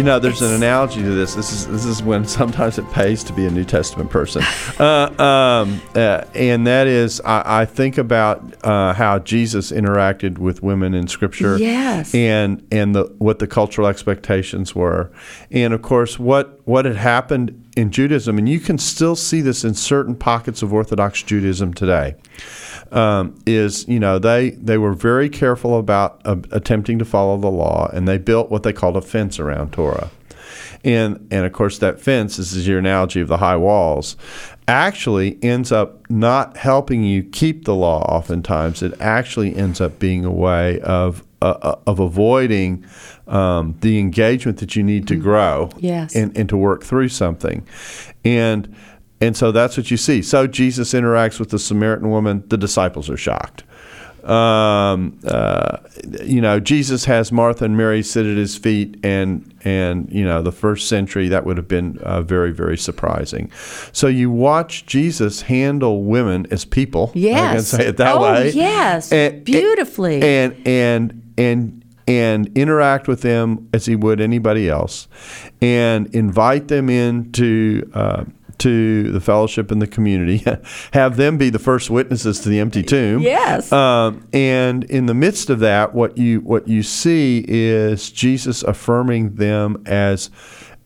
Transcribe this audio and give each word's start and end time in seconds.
You 0.00 0.04
know, 0.04 0.18
there's 0.18 0.40
an 0.40 0.54
analogy 0.54 1.02
to 1.02 1.10
this. 1.10 1.34
This 1.34 1.52
is 1.52 1.66
this 1.66 1.84
is 1.84 2.02
when 2.02 2.24
sometimes 2.26 2.78
it 2.78 2.90
pays 2.90 3.22
to 3.24 3.34
be 3.34 3.44
a 3.44 3.50
New 3.50 3.66
Testament 3.66 4.08
person, 4.08 4.42
uh, 4.78 5.12
um, 5.22 5.78
uh, 5.94 6.24
and 6.34 6.66
that 6.66 6.86
is 6.86 7.20
I, 7.20 7.60
I 7.60 7.64
think 7.66 7.98
about 7.98 8.64
uh, 8.64 8.94
how 8.94 9.18
Jesus 9.18 9.70
interacted 9.70 10.38
with 10.38 10.62
women 10.62 10.94
in 10.94 11.06
Scripture, 11.06 11.58
Yes. 11.58 12.14
and 12.14 12.66
and 12.72 12.94
the 12.94 13.14
what 13.18 13.40
the 13.40 13.46
cultural 13.46 13.86
expectations 13.88 14.74
were, 14.74 15.12
and 15.50 15.74
of 15.74 15.82
course 15.82 16.18
what 16.18 16.66
what 16.66 16.86
had 16.86 16.96
happened 16.96 17.70
in 17.76 17.90
Judaism, 17.90 18.38
and 18.38 18.48
you 18.48 18.58
can 18.58 18.78
still 18.78 19.14
see 19.14 19.42
this 19.42 19.64
in 19.64 19.74
certain 19.74 20.14
pockets 20.14 20.62
of 20.62 20.72
Orthodox 20.72 21.22
Judaism 21.22 21.74
today 21.74 22.14
um, 22.92 23.40
is 23.46 23.86
you 23.88 24.00
know 24.00 24.18
they 24.18 24.50
they 24.50 24.78
were 24.78 24.92
very 24.94 25.28
careful 25.28 25.78
about 25.78 26.20
uh, 26.24 26.36
attempting 26.50 26.98
to 26.98 27.04
follow 27.04 27.36
the 27.36 27.50
law, 27.50 27.88
and 27.92 28.06
they 28.08 28.18
built 28.18 28.50
what 28.50 28.62
they 28.62 28.72
called 28.72 28.96
a 28.96 29.00
fence 29.00 29.38
around 29.38 29.72
Torah, 29.72 30.10
and 30.84 31.26
and 31.30 31.46
of 31.46 31.52
course 31.52 31.78
that 31.78 32.00
fence 32.00 32.36
this 32.36 32.52
is 32.52 32.66
your 32.66 32.78
analogy 32.78 33.20
of 33.20 33.28
the 33.28 33.36
high 33.38 33.56
walls, 33.56 34.16
actually 34.68 35.38
ends 35.42 35.70
up 35.72 36.08
not 36.10 36.56
helping 36.56 37.04
you 37.04 37.22
keep 37.22 37.64
the 37.64 37.74
law. 37.74 38.02
Oftentimes, 38.02 38.82
it 38.82 38.94
actually 39.00 39.54
ends 39.56 39.80
up 39.80 39.98
being 39.98 40.24
a 40.24 40.30
way 40.32 40.80
of 40.80 41.24
uh, 41.42 41.76
of 41.86 42.00
avoiding 42.00 42.84
um, 43.26 43.74
the 43.80 43.98
engagement 43.98 44.58
that 44.58 44.76
you 44.76 44.82
need 44.82 45.06
to 45.08 45.16
grow 45.16 45.70
Yes. 45.78 46.14
and, 46.14 46.36
and 46.36 46.48
to 46.48 46.56
work 46.56 46.82
through 46.84 47.08
something. 47.08 47.66
And 48.24 48.74
and 49.20 49.36
so 49.36 49.52
that's 49.52 49.76
what 49.76 49.90
you 49.90 49.96
see. 49.96 50.22
So 50.22 50.46
Jesus 50.46 50.92
interacts 50.92 51.38
with 51.38 51.50
the 51.50 51.58
Samaritan 51.58 52.10
woman. 52.10 52.44
The 52.48 52.56
disciples 52.56 53.08
are 53.10 53.16
shocked. 53.16 53.64
Um, 54.24 55.18
uh, 55.26 55.78
you 56.24 56.42
know, 56.42 56.60
Jesus 56.60 57.06
has 57.06 57.32
Martha 57.32 57.64
and 57.64 57.74
Mary 57.76 58.02
sit 58.02 58.26
at 58.26 58.36
his 58.36 58.56
feet, 58.56 58.98
and 59.02 59.50
and 59.64 60.10
you 60.12 60.24
know, 60.24 60.42
the 60.42 60.52
first 60.52 60.88
century 60.88 61.28
that 61.28 61.46
would 61.46 61.56
have 61.56 61.68
been 61.68 61.98
uh, 61.98 62.20
very 62.20 62.52
very 62.52 62.76
surprising. 62.76 63.50
So 63.92 64.08
you 64.08 64.30
watch 64.30 64.84
Jesus 64.84 65.42
handle 65.42 66.04
women 66.04 66.46
as 66.50 66.64
people. 66.66 67.08
I 67.08 67.12
can 67.12 67.20
Yes. 67.22 67.68
say 67.68 67.86
it 67.86 67.96
that 67.96 68.16
Oh, 68.16 68.22
way. 68.22 68.50
yes. 68.50 69.10
And- 69.10 69.42
Beautifully. 69.44 70.22
And 70.22 70.54
and 70.66 71.32
and 71.38 71.82
and 72.06 72.50
interact 72.58 73.08
with 73.08 73.22
them 73.22 73.68
as 73.72 73.86
he 73.86 73.96
would 73.96 74.20
anybody 74.20 74.68
else, 74.68 75.08
and 75.62 76.14
invite 76.14 76.68
them 76.68 76.90
into 76.90 77.88
uh, 77.94 78.24
to 78.60 79.10
the 79.10 79.20
fellowship 79.20 79.70
and 79.70 79.82
the 79.82 79.86
community. 79.86 80.44
Have 80.92 81.16
them 81.16 81.38
be 81.38 81.50
the 81.50 81.58
first 81.58 81.90
witnesses 81.90 82.40
to 82.40 82.48
the 82.48 82.60
empty 82.60 82.82
tomb. 82.82 83.20
Yes. 83.20 83.72
Um, 83.72 84.26
and 84.32 84.84
in 84.84 85.06
the 85.06 85.14
midst 85.14 85.50
of 85.50 85.60
that, 85.60 85.94
what 85.94 86.16
you 86.16 86.40
what 86.40 86.68
you 86.68 86.82
see 86.82 87.44
is 87.46 88.10
Jesus 88.10 88.62
affirming 88.62 89.34
them 89.34 89.82
as 89.86 90.30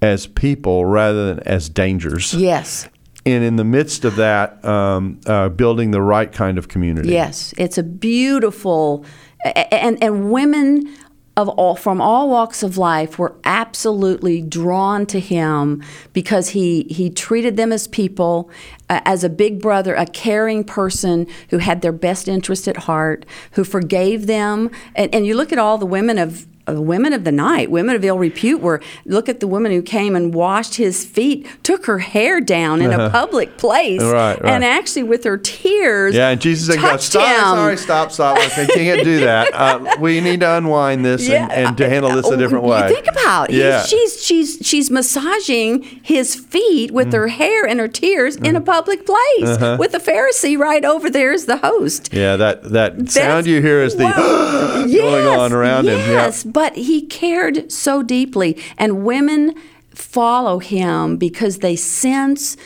as 0.01 0.27
people 0.27 0.85
rather 0.85 1.35
than 1.35 1.41
as 1.47 1.69
dangers. 1.69 2.35
Yes. 2.35 2.89
And 3.27 3.43
in 3.43 3.57
the 3.57 3.65
midst 3.65 4.05
of 4.05 4.17
that, 4.17 4.63
um, 4.65 5.19
uh, 5.27 5.49
building 5.49 5.93
the 5.93 6.03
right 6.03 6.31
kind 6.31 6.59
of 6.59 6.69
community. 6.69 7.11
Yes. 7.11 7.55
It's 7.57 7.79
a 7.79 7.83
beautiful 7.83 9.05
and 9.45 10.03
and 10.03 10.31
women 10.31 10.95
of 11.37 11.49
all 11.49 11.75
from 11.75 12.01
all 12.01 12.29
walks 12.29 12.63
of 12.63 12.79
life 12.79 13.19
were 13.19 13.35
absolutely 13.45 14.41
drawn 14.41 15.05
to 15.07 15.19
him 15.19 15.83
because 16.13 16.51
he 16.51 16.85
he 16.85 17.11
treated 17.11 17.57
them 17.57 17.73
as 17.73 17.89
people 17.89 18.49
uh, 18.89 19.01
as 19.05 19.25
a 19.25 19.29
big 19.29 19.61
brother 19.61 19.95
a 19.95 20.07
caring 20.07 20.63
person 20.63 21.27
who 21.51 21.59
had 21.59 21.83
their 21.83 21.93
best 21.93 22.29
interest 22.29 22.69
at 22.69 22.77
heart 22.77 23.27
who 23.53 23.65
forgave 23.65 24.27
them. 24.27 24.71
And, 24.95 25.13
and 25.15 25.27
you 25.27 25.35
look 25.35 25.53
at 25.53 25.59
all 25.59 25.79
the 25.79 25.87
women 25.87 26.19
of 26.19 26.47
uh, 26.69 26.81
women 26.81 27.13
of 27.13 27.25
the 27.25 27.33
night, 27.33 27.71
women 27.71 27.95
of 27.97 28.05
ill 28.05 28.19
repute, 28.19 28.61
were 28.61 28.81
look 29.05 29.29
at 29.29 29.41
the 29.41 29.47
woman 29.47 29.71
who 29.73 29.83
came 29.83 30.17
and 30.17 30.33
washed 30.35 30.77
his 30.77 31.05
feet, 31.05 31.47
took 31.63 31.87
her 31.87 31.99
hair 31.99 32.41
down 32.41 32.81
in 32.81 32.91
a 32.93 33.11
public 33.11 33.57
place, 33.59 34.01
Right, 34.03 34.41
right. 34.41 34.53
and 34.53 34.65
actually 34.65 35.03
with 35.03 35.25
her 35.25 35.37
tears, 35.37 36.15
Yeah, 36.15 36.31
and 36.31 36.41
Jesus 36.41 36.67
said, 36.69 36.81
"God, 36.81 36.91
touched 36.93 37.05
"Stop! 37.05 37.57
Sorry, 37.57 37.77
stop, 37.77 38.13
stop! 38.13 38.39
Okay, 38.39 38.67
can't 38.67 39.05
do 39.05 39.21
that. 39.21 39.53
Uh, 39.55 39.97
we 40.01 40.21
need 40.21 40.41
to 40.41 40.51
unwind 40.57 41.05
this 41.05 41.29
and, 41.29 41.51
and 41.53 41.77
to 41.79 41.89
handle 41.89 42.11
this 42.15 42.29
a 42.31 42.37
different 42.37 42.65
way." 42.65 42.89
You 42.89 42.95
think 42.95 43.07
about 43.09 43.51
it. 43.51 43.57
Yeah. 43.57 43.83
She's 43.83 44.23
she's 44.25 44.59
she's 44.63 44.91
massaging 44.91 45.83
his 46.03 46.35
feet 46.35 46.91
with 46.91 47.09
Mm. 47.09 47.13
her 47.15 47.29
hair 47.29 47.67
and 47.67 47.79
her 47.81 47.89
tears 47.89 48.37
in 48.37 48.57
a 48.57 48.61
Mm-hmm. 48.61 48.65
public 48.65 49.05
place 49.07 49.79
with 49.79 49.93
the 49.93 49.99
Pharisee 49.99 50.57
right 50.59 50.85
over 50.85 51.11
there 51.11 51.33
as 51.33 51.45
the 51.47 51.59
host. 51.59 52.09
Yeah, 52.13 52.37
that 52.37 52.63
that 52.73 52.97
That's- 52.97 53.13
sound 53.15 53.47
you 53.47 53.61
hear 53.61 53.83
is 53.83 53.97
the 53.97 54.05
Wow. 54.05 54.87
going 54.87 55.27
on 55.39 55.53
around 55.53 55.87
him. 55.89 55.99
Yeah. 55.99 56.31
But 56.55 56.77
he 56.77 57.03
cared 57.03 57.71
so 57.71 58.03
deeply, 58.03 58.57
and 58.79 59.05
women 59.05 59.55
follow 59.95 60.59
him 60.61 61.17
because 61.19 61.59
they 61.59 61.77
sense 61.77 62.57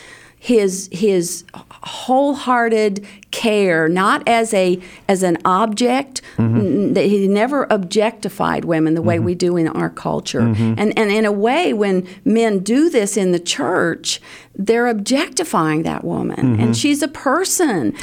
his 0.41 0.89
his 0.93 1.45
wholehearted 1.83 3.05
care, 3.31 3.89
not 3.89 4.27
as 4.29 4.55
a 4.55 4.79
as 5.09 5.23
an 5.23 5.37
object. 5.45 6.23
Mm-hmm. 6.37 6.93
That 6.95 7.07
He 7.07 7.27
never 7.29 7.67
objectified 7.71 8.65
women 8.65 8.95
the 8.95 9.03
way 9.03 9.19
we 9.19 9.35
do 9.35 9.57
in 9.57 9.69
our 9.69 9.91
culture, 9.91 10.41
Mm-hmm. 10.43 10.75
and 10.81 10.99
and 10.99 11.11
in 11.11 11.25
a 11.25 11.33
way, 11.33 11.73
when 11.73 12.07
men 12.25 12.61
do 12.61 12.89
this 12.91 13.17
in 13.17 13.33
the 13.33 13.41
church, 13.41 14.21
they're 14.55 14.87
objectifying 14.87 15.83
that 15.83 16.05
woman, 16.05 16.37
Mm-hmm. 16.39 16.63
and 16.63 16.77
she's 16.77 17.03
a 17.03 17.09
person. 17.09 17.95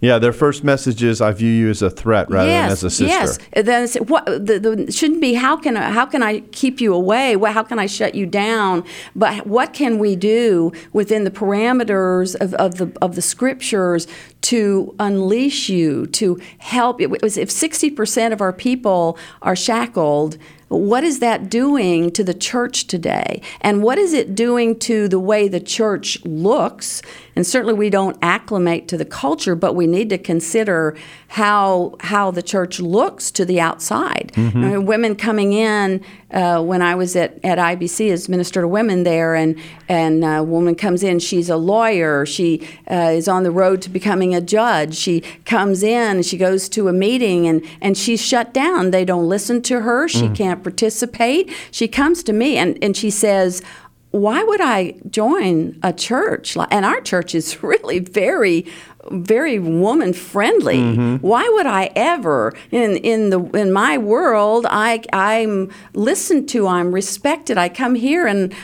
Yeah, 0.00 0.18
their 0.18 0.32
first 0.32 0.64
message 0.64 1.02
is, 1.02 1.20
"I 1.20 1.32
view 1.32 1.50
you 1.50 1.68
as 1.68 1.82
a 1.82 1.90
threat 1.90 2.30
rather 2.30 2.48
than 2.48 2.70
as 2.70 2.82
a 2.82 2.90
sister." 2.90 3.04
Yes, 3.06 3.38
then 3.54 3.84
it's, 3.84 3.96
what 3.96 4.24
the, 4.24 4.58
the 4.58 4.90
shouldn't 4.92 5.20
be 5.20 5.34
how 5.34 5.56
can 5.56 5.76
I, 5.76 5.90
how 5.90 6.06
can 6.06 6.22
I 6.22 6.40
keep 6.52 6.80
you 6.80 6.94
away? 6.94 7.36
How 7.38 7.62
can 7.62 7.78
I 7.78 7.86
shut 7.86 8.14
you 8.14 8.24
down? 8.24 8.84
But 9.14 9.46
what 9.46 9.74
can 9.74 9.98
we 9.98 10.16
do 10.16 10.72
within 10.94 11.24
the 11.24 11.30
parameters 11.30 12.34
of, 12.36 12.54
of 12.54 12.76
the 12.78 12.96
of 13.02 13.14
the 13.14 13.22
scriptures 13.22 14.06
to 14.42 14.94
unleash 14.98 15.68
you 15.68 16.06
to 16.06 16.40
help? 16.58 17.00
It 17.00 17.10
was 17.22 17.36
if 17.36 17.50
sixty 17.50 17.90
percent 17.90 18.32
of 18.32 18.40
our 18.40 18.52
people 18.54 19.18
are 19.42 19.56
shackled. 19.56 20.38
What 20.70 21.02
is 21.02 21.18
that 21.18 21.50
doing 21.50 22.12
to 22.12 22.22
the 22.22 22.32
church 22.32 22.86
today? 22.86 23.42
And 23.60 23.82
what 23.82 23.98
is 23.98 24.12
it 24.12 24.36
doing 24.36 24.78
to 24.80 25.08
the 25.08 25.18
way 25.18 25.48
the 25.48 25.58
church 25.58 26.24
looks? 26.24 27.02
And 27.34 27.44
certainly 27.44 27.74
we 27.74 27.90
don't 27.90 28.16
acclimate 28.22 28.86
to 28.86 28.96
the 28.96 29.04
culture, 29.04 29.56
but 29.56 29.74
we 29.74 29.88
need 29.88 30.10
to 30.10 30.18
consider 30.18 30.96
how 31.30 31.94
how 32.00 32.32
the 32.32 32.42
church 32.42 32.80
looks 32.80 33.30
to 33.30 33.44
the 33.44 33.60
outside. 33.60 34.32
I 34.36 34.40
mean, 34.40 34.84
women 34.84 35.14
coming 35.14 35.52
in 35.52 36.04
uh, 36.32 36.60
when 36.60 36.82
I 36.82 36.96
was 36.96 37.14
at, 37.14 37.38
at 37.44 37.56
IBC 37.56 38.10
as 38.10 38.28
minister 38.28 38.62
to 38.62 38.66
women 38.66 39.04
there, 39.04 39.36
and 39.36 39.56
and 39.88 40.24
a 40.24 40.42
woman 40.42 40.74
comes 40.74 41.04
in. 41.04 41.20
She's 41.20 41.48
a 41.48 41.56
lawyer. 41.56 42.26
She 42.26 42.66
uh, 42.90 43.12
is 43.14 43.28
on 43.28 43.44
the 43.44 43.52
road 43.52 43.80
to 43.82 43.90
becoming 43.90 44.34
a 44.34 44.40
judge. 44.40 44.96
She 44.96 45.20
comes 45.44 45.84
in. 45.84 46.24
She 46.24 46.36
goes 46.36 46.68
to 46.70 46.88
a 46.88 46.92
meeting, 46.92 47.46
and 47.46 47.64
and 47.80 47.96
she's 47.96 48.20
shut 48.20 48.52
down. 48.52 48.90
They 48.90 49.04
don't 49.04 49.28
listen 49.28 49.62
to 49.62 49.82
her. 49.82 50.08
She 50.08 50.28
can't 50.30 50.64
participate. 50.64 51.54
She 51.70 51.86
comes 51.86 52.24
to 52.24 52.32
me, 52.32 52.56
and 52.56 52.76
and 52.82 52.96
she 52.96 53.08
says 53.08 53.62
why 54.10 54.42
would 54.42 54.60
I 54.60 54.96
join 55.08 55.78
a 55.82 55.92
church? 55.92 56.56
And 56.70 56.84
our 56.84 57.00
church 57.00 57.34
is 57.34 57.62
really 57.62 58.00
very, 58.00 58.66
very 59.10 59.58
woman 59.58 60.12
friendly. 60.12 60.78
Mm-hmm. 60.78 61.16
Why 61.16 61.48
would 61.48 61.66
I 61.66 61.90
ever 61.96 62.52
in 62.70 62.96
in 62.96 63.30
the 63.30 63.40
in 63.58 63.72
my 63.72 63.98
world? 63.98 64.66
I 64.68 65.02
I'm 65.12 65.70
listened 65.94 66.48
to. 66.50 66.66
I'm 66.66 66.92
respected. 66.92 67.56
I 67.56 67.68
come 67.68 67.94
here 67.94 68.26
and 68.26 68.54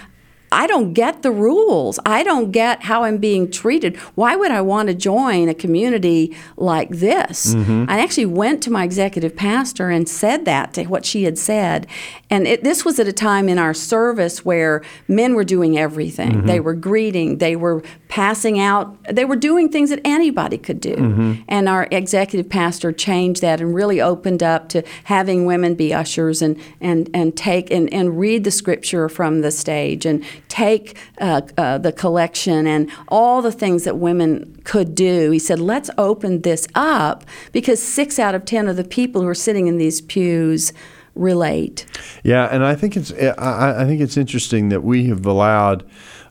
I 0.53 0.67
don't 0.67 0.93
get 0.93 1.23
the 1.23 1.31
rules. 1.31 1.99
I 2.07 2.23
don't 2.23 2.51
get 2.51 2.85
how 2.85 3.05
I'm 3.05 3.19
being 3.19 3.51
treated. 3.51 3.97
Why 4.15 4.37
would 4.37 4.51
I 4.51 4.61
want 4.61 4.89
to 4.89 4.95
join 4.95 5.49
a 5.49 5.55
community 5.55 6.37
like 6.57 6.91
this? 6.91 7.55
Mm-hmm. 7.55 7.87
I 7.89 8.01
actually 8.01 8.27
went 8.27 8.63
to 8.65 8.71
my 8.71 8.85
executive 8.85 9.35
pastor 9.37 9.91
and 9.91 10.09
said 10.09 10.45
that 10.45 10.75
to 10.75 10.85
what 10.85 11.05
she 11.05 11.25
had 11.25 11.39
said. 11.39 11.87
And 12.31 12.47
it, 12.47 12.65
this 12.65 12.85
was 12.85 12.99
at 12.99 13.07
a 13.07 13.13
time 13.13 13.49
in 13.49 13.59
our 13.59 13.75
service 13.75 14.45
where 14.45 14.83
men 15.09 15.35
were 15.35 15.45
doing 15.45 15.79
everything. 15.79 16.33
Mm-hmm. 16.33 16.47
They 16.47 16.61
were 16.61 16.75
greeting, 16.75 17.39
they 17.39 17.57
were 17.57 17.83
passing 18.09 18.59
out, 18.59 18.97
they 19.05 19.25
were 19.25 19.37
doing 19.37 19.69
things 19.69 19.91
that 19.91 20.01
anybody 20.05 20.59
could 20.59 20.81
do. 20.81 20.97
Mm-hmm. 20.97 21.43
And 21.49 21.69
our 21.69 21.89
executive 21.91 22.49
pastor 22.49 22.93
changed 22.93 23.43
that 23.43 23.61
and 23.61 23.75
really 23.75 24.01
opened 24.01 24.43
up 24.43 24.69
to 24.71 24.83
having 25.05 25.45
women 25.47 25.75
be 25.75 25.93
ushers 25.93 26.43
and, 26.43 26.61
and, 26.81 27.11
and 27.15 27.37
take 27.37 27.71
and, 27.71 27.93
and 27.93 28.19
read 28.19 28.45
the 28.45 28.51
scripture 28.51 29.09
from 29.09 29.41
the 29.41 29.51
stage 29.51 30.07
and 30.07 30.25
take 30.49 30.97
uh, 31.19 31.43
uh, 31.56 31.79
the 31.79 31.93
collection 31.93 32.67
and 32.67 32.91
all 33.09 33.43
the 33.43 33.53
things 33.53 33.85
that 33.85 33.99
women 33.99 34.61
could 34.65 34.94
do. 34.94 35.31
He 35.31 35.38
said, 35.38 35.61
let's 35.61 35.91
open 35.99 36.43
this 36.43 36.67
up 36.75 37.25
because 37.53 37.83
six 37.83 38.19
out 38.19 38.35
of 38.35 38.44
ten 38.44 38.69
of 38.69 38.77
the 38.77 38.85
people 38.85 39.23
who 39.23 39.29
are 39.29 39.35
sitting 39.35 39.67
in 39.67 39.79
these 39.79 40.00
pews 40.00 40.73
relate. 41.15 41.87
Yeah, 42.23 42.47
and 42.47 42.65
I 42.65 42.75
think 42.75 42.97
it's 42.97 43.12
I, 43.12 43.83
I 43.83 43.85
think 43.87 44.00
it's 44.00 44.17
interesting 44.17 44.69
that 44.69 44.83
we 44.83 45.06
have 45.06 45.25
allowed 45.27 45.85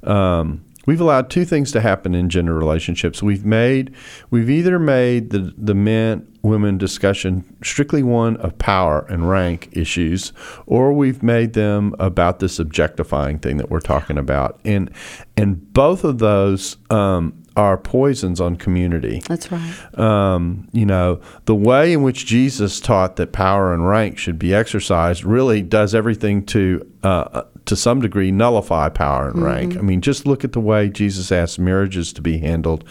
um, 0.04 0.64
we've 0.86 1.02
allowed 1.02 1.30
two 1.30 1.46
things 1.46 1.72
to 1.74 1.82
happen 1.82 2.16
in 2.16 2.30
gender 2.30 2.54
relationships. 2.54 3.22
We've 3.22 3.46
made 3.46 3.94
we've 4.30 4.50
either 4.50 4.80
made 4.80 5.30
the 5.30 5.54
the 5.58 5.76
men 5.76 6.28
women 6.42 6.78
discussion 6.78 7.44
strictly 7.64 8.04
one 8.04 8.38
of 8.38 8.58
power 8.58 9.06
and 9.10 9.28
rank 9.30 9.70
issues, 9.72 10.32
or 10.66 10.94
we've 10.94 11.24
made 11.24 11.54
them 11.54 11.96
about 12.00 12.40
this 12.40 12.60
objectifying 12.60 13.40
thing 13.40 13.58
that 13.58 13.70
we're 13.70 13.80
talking 13.80 14.18
about, 14.18 14.60
and 14.64 14.90
and 15.36 15.74
both 15.74 16.04
of 16.04 16.20
those. 16.20 16.78
Um, 16.90 17.42
are 17.58 17.78
poisons 17.78 18.42
on 18.42 18.58
community. 18.58 19.22
That's 19.28 19.50
right. 19.52 19.98
Um, 19.98 20.68
you 20.74 20.86
know, 20.86 21.22
the 21.46 21.56
way 21.56 21.94
in 21.94 22.04
which 22.04 22.26
Jesus 22.26 22.80
taught 22.82 23.16
that 23.16 23.32
power 23.32 23.74
and 23.74 23.88
rank 23.88 24.18
should 24.18 24.38
be 24.38 24.54
exercised 24.54 25.24
really 25.24 25.62
does 25.62 25.96
everything 25.96 26.46
to, 26.48 26.86
uh, 27.04 27.44
to 27.66 27.76
some 27.76 28.02
degree, 28.02 28.32
nullify 28.32 28.90
power 28.90 29.28
and 29.28 29.36
mm-hmm. 29.36 29.46
rank. 29.46 29.78
I 29.78 29.82
mean, 29.82 30.02
just 30.02 30.26
look 30.26 30.44
at 30.44 30.52
the 30.54 30.60
way 30.60 30.90
Jesus 30.90 31.32
asked 31.32 31.60
marriages 31.60 32.14
to 32.14 32.22
be 32.22 32.38
handled. 32.38 32.84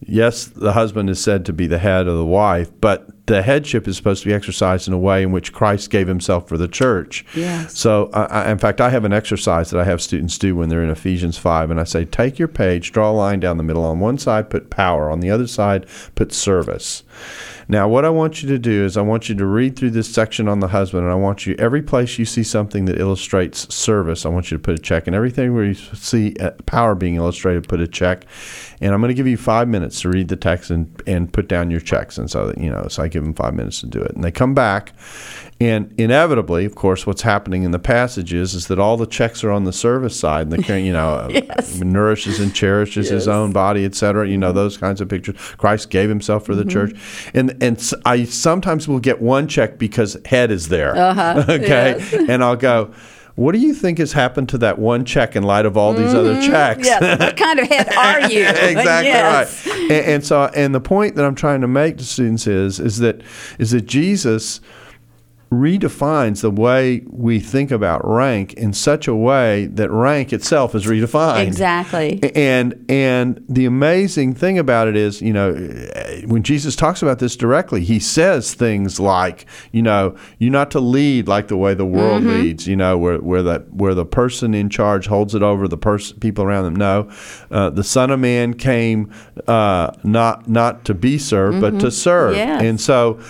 Yes, 0.00 0.44
the 0.44 0.72
husband 0.72 1.08
is 1.08 1.22
said 1.22 1.46
to 1.46 1.52
be 1.52 1.66
the 1.66 1.78
head 1.78 2.06
of 2.06 2.16
the 2.16 2.24
wife, 2.24 2.70
but 2.80 3.26
the 3.26 3.42
headship 3.42 3.88
is 3.88 3.96
supposed 3.96 4.22
to 4.22 4.28
be 4.28 4.34
exercised 4.34 4.86
in 4.86 4.94
a 4.94 4.98
way 4.98 5.22
in 5.22 5.32
which 5.32 5.52
Christ 5.52 5.90
gave 5.90 6.06
himself 6.06 6.48
for 6.48 6.58
the 6.58 6.68
church. 6.68 7.24
Yes. 7.34 7.76
So, 7.78 8.10
I, 8.12 8.24
I, 8.24 8.50
in 8.50 8.58
fact, 8.58 8.80
I 8.80 8.90
have 8.90 9.04
an 9.04 9.12
exercise 9.12 9.70
that 9.70 9.80
I 9.80 9.84
have 9.84 10.02
students 10.02 10.36
do 10.38 10.54
when 10.54 10.68
they're 10.68 10.82
in 10.82 10.90
Ephesians 10.90 11.38
5, 11.38 11.70
and 11.70 11.80
I 11.80 11.84
say, 11.84 12.04
take 12.04 12.38
your 12.38 12.48
page, 12.48 12.92
draw 12.92 13.10
a 13.10 13.12
line 13.12 13.40
down 13.40 13.56
the 13.56 13.62
middle. 13.62 13.84
On 13.84 13.98
one 13.98 14.18
side, 14.18 14.50
put 14.50 14.70
power. 14.70 15.10
On 15.10 15.20
the 15.20 15.30
other 15.30 15.46
side, 15.46 15.86
put 16.14 16.32
service. 16.32 17.02
Now, 17.68 17.88
what 17.88 18.04
I 18.04 18.10
want 18.10 18.42
you 18.42 18.48
to 18.50 18.58
do 18.58 18.84
is 18.84 18.96
I 18.96 19.02
want 19.02 19.28
you 19.28 19.34
to 19.34 19.44
read 19.44 19.76
through 19.76 19.90
this 19.90 20.12
section 20.12 20.46
on 20.46 20.60
the 20.60 20.68
husband, 20.68 21.02
and 21.02 21.12
I 21.12 21.16
want 21.16 21.46
you, 21.46 21.56
every 21.58 21.82
place 21.82 22.16
you 22.16 22.24
see 22.24 22.44
something 22.44 22.84
that 22.84 23.00
illustrates 23.00 23.74
service, 23.74 24.24
I 24.24 24.28
want 24.28 24.50
you 24.50 24.56
to 24.56 24.62
put 24.62 24.78
a 24.78 24.82
check. 24.82 25.08
And 25.08 25.16
everything 25.16 25.52
where 25.52 25.64
you 25.64 25.74
see 25.74 26.36
uh, 26.38 26.52
power 26.66 26.94
being 26.94 27.16
illustrated, 27.16 27.68
put 27.68 27.80
a 27.80 27.88
check. 27.88 28.24
And 28.80 28.94
I'm 28.94 29.00
going 29.00 29.08
to 29.08 29.14
give 29.14 29.26
you 29.26 29.36
five 29.36 29.66
minutes 29.66 30.00
to 30.02 30.08
read 30.08 30.28
the 30.28 30.36
text 30.36 30.70
and, 30.70 31.02
and 31.08 31.32
put 31.32 31.48
down 31.48 31.70
your 31.70 31.80
checks. 31.80 32.18
And 32.18 32.30
so, 32.30 32.54
you 32.56 32.70
know, 32.70 32.86
so 32.88 33.02
I 33.02 33.08
give 33.08 33.24
them 33.24 33.34
five 33.34 33.54
minutes 33.54 33.80
to 33.80 33.86
do 33.86 34.00
it. 34.00 34.12
And 34.12 34.22
they 34.22 34.30
come 34.30 34.54
back, 34.54 34.92
and 35.58 35.94
inevitably, 35.96 36.66
of 36.66 36.74
course, 36.74 37.06
what's 37.06 37.22
happening 37.22 37.62
in 37.62 37.70
the 37.70 37.78
passages 37.78 38.52
is 38.52 38.66
that 38.66 38.78
all 38.78 38.98
the 38.98 39.06
checks 39.06 39.42
are 39.42 39.50
on 39.50 39.64
the 39.64 39.72
service 39.72 40.18
side. 40.18 40.52
And 40.52 40.52
the, 40.52 40.80
you 40.80 40.92
know, 40.92 41.08
uh, 41.14 41.28
Yes. 41.30 41.80
nourishes 41.80 42.40
and 42.40 42.54
cherishes 42.54 43.08
his 43.08 43.26
own 43.26 43.52
body, 43.52 43.84
etc. 43.84 44.28
You 44.28 44.36
know 44.36 44.52
those 44.52 44.76
kinds 44.76 45.00
of 45.00 45.08
pictures. 45.08 45.36
Christ 45.56 45.88
gave 45.88 46.10
Himself 46.10 46.44
for 46.44 46.54
the 46.54 46.62
mm-hmm. 46.62 46.70
church, 46.70 47.30
and 47.34 47.56
and 47.62 47.92
I 48.04 48.24
sometimes 48.24 48.86
will 48.86 49.00
get 49.00 49.22
one 49.22 49.48
check 49.48 49.78
because 49.78 50.16
head 50.26 50.50
is 50.50 50.68
there. 50.68 50.94
Uh-huh. 50.94 51.44
okay, 51.48 52.06
and 52.28 52.44
I'll 52.44 52.56
go. 52.56 52.92
What 53.36 53.52
do 53.52 53.58
you 53.58 53.74
think 53.74 53.98
has 53.98 54.14
happened 54.14 54.48
to 54.50 54.58
that 54.58 54.78
one 54.78 55.04
check 55.04 55.36
in 55.36 55.42
light 55.42 55.66
of 55.66 55.76
all 55.76 55.92
these 55.92 56.14
other 56.14 56.36
mm-hmm. 56.36 56.50
checks? 56.50 56.86
Yes. 56.86 57.20
what 57.20 57.36
kind 57.36 57.60
of 57.60 57.68
head 57.68 57.92
are 57.94 58.30
you? 58.30 58.46
exactly 58.46 59.10
Yes. 59.10 59.66
right. 59.66 59.80
And, 59.82 59.92
and 59.92 60.24
so, 60.24 60.44
and 60.54 60.74
the 60.74 60.80
point 60.80 61.16
that 61.16 61.24
I'm 61.26 61.34
trying 61.34 61.60
to 61.60 61.68
make 61.68 61.98
to 61.98 62.04
students 62.04 62.46
is, 62.46 62.80
is 62.80 62.96
that, 63.00 63.20
is 63.58 63.72
that 63.72 63.82
Jesus 63.82 64.62
redefines 65.50 66.40
the 66.40 66.50
way 66.50 67.02
we 67.06 67.38
think 67.38 67.70
about 67.70 68.04
rank 68.04 68.52
in 68.54 68.72
such 68.72 69.06
a 69.06 69.14
way 69.14 69.66
that 69.66 69.88
rank 69.92 70.32
itself 70.32 70.74
is 70.74 70.86
redefined. 70.86 71.46
Exactly. 71.46 72.20
And 72.34 72.84
and 72.88 73.44
the 73.48 73.64
amazing 73.64 74.34
thing 74.34 74.58
about 74.58 74.88
it 74.88 74.96
is, 74.96 75.22
you 75.22 75.32
know, 75.32 75.52
when 76.26 76.42
Jesus 76.42 76.74
talks 76.74 77.00
about 77.00 77.20
this 77.20 77.36
directly, 77.36 77.84
he 77.84 78.00
says 78.00 78.54
things 78.54 78.98
like, 78.98 79.46
you 79.70 79.82
know, 79.82 80.16
you're 80.38 80.50
not 80.50 80.72
to 80.72 80.80
lead 80.80 81.28
like 81.28 81.46
the 81.46 81.56
way 81.56 81.74
the 81.74 81.86
world 81.86 82.24
leads, 82.24 82.66
you 82.66 82.74
know, 82.74 82.98
where 82.98 83.18
where 83.18 83.44
that 83.44 83.72
where 83.72 83.94
the 83.94 84.04
person 84.04 84.52
in 84.52 84.68
charge 84.68 85.06
holds 85.06 85.32
it 85.32 85.42
over 85.42 85.68
the 85.68 85.78
person 85.78 86.18
people 86.18 86.44
around 86.44 86.64
them. 86.64 86.74
No, 86.74 87.08
uh, 87.52 87.70
the 87.70 87.84
Son 87.84 88.10
of 88.10 88.18
Man 88.18 88.54
came 88.54 89.12
uh, 89.46 89.92
not 90.02 90.48
not 90.48 90.84
to 90.86 90.94
be 90.94 91.18
served, 91.18 91.60
but 91.60 91.78
to 91.78 91.92
serve. 91.92 92.34
Yes. 92.34 92.62
And 92.62 92.80
so 92.80 93.20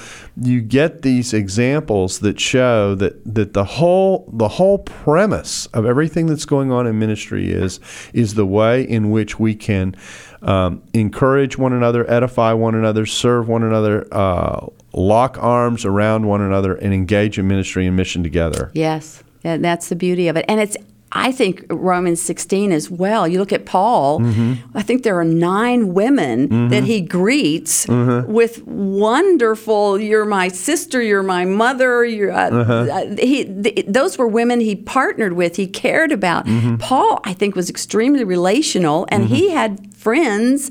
you 0.40 0.60
get 0.60 1.02
these 1.02 1.32
examples 1.32 2.18
that 2.18 2.38
show 2.38 2.94
that, 2.96 3.34
that 3.34 3.54
the 3.54 3.64
whole 3.64 4.28
the 4.32 4.48
whole 4.48 4.78
premise 4.78 5.66
of 5.66 5.86
everything 5.86 6.26
that's 6.26 6.44
going 6.44 6.70
on 6.70 6.86
in 6.86 6.98
ministry 6.98 7.50
is 7.50 7.80
is 8.12 8.34
the 8.34 8.44
way 8.44 8.82
in 8.82 9.10
which 9.10 9.38
we 9.38 9.54
can 9.54 9.96
um, 10.42 10.82
encourage 10.92 11.56
one 11.56 11.72
another, 11.72 12.08
edify 12.10 12.52
one 12.52 12.74
another, 12.74 13.06
serve 13.06 13.48
one 13.48 13.62
another, 13.62 14.06
uh, 14.12 14.66
lock 14.92 15.38
arms 15.42 15.84
around 15.84 16.26
one 16.26 16.42
another, 16.42 16.74
and 16.76 16.92
engage 16.92 17.38
in 17.38 17.48
ministry 17.48 17.86
and 17.86 17.96
mission 17.96 18.22
together. 18.22 18.70
Yes, 18.74 19.22
and 19.42 19.64
that's 19.64 19.88
the 19.88 19.96
beauty 19.96 20.28
of 20.28 20.36
it. 20.36 20.44
And 20.48 20.60
it's, 20.60 20.76
I 21.12 21.30
think, 21.30 21.64
Romans 21.70 22.20
16 22.20 22.72
as 22.72 22.90
well. 22.90 23.28
You 23.28 23.38
look 23.38 23.52
at 23.52 23.64
Paul, 23.64 24.20
mm-hmm. 24.20 24.76
I 24.76 24.82
think 24.82 25.04
there 25.04 25.18
are 25.18 25.24
nine 25.24 25.94
women 25.94 26.48
mm-hmm. 26.48 26.68
that 26.70 26.84
he 26.84 27.00
greets 27.00 27.86
mm-hmm. 27.86 28.30
with 28.30 28.66
wonderful, 28.66 30.00
you're 30.00 30.24
my 30.24 30.48
sister, 30.48 31.00
you're 31.00 31.22
my 31.22 31.44
mother. 31.44 32.04
You're, 32.04 32.32
uh, 32.32 32.50
uh-huh. 32.50 32.72
uh, 32.72 33.16
he, 33.18 33.44
th- 33.44 33.86
those 33.86 34.18
were 34.18 34.26
women 34.26 34.60
he 34.60 34.74
partnered 34.74 35.34
with, 35.34 35.56
he 35.56 35.68
cared 35.68 36.10
about. 36.10 36.46
Paul, 36.78 37.20
I 37.24 37.32
think, 37.32 37.54
was 37.54 37.70
extremely 37.70 38.24
relational, 38.24 39.06
and 39.08 39.26
he 39.26 39.50
had 39.50 39.94
friends 39.94 40.70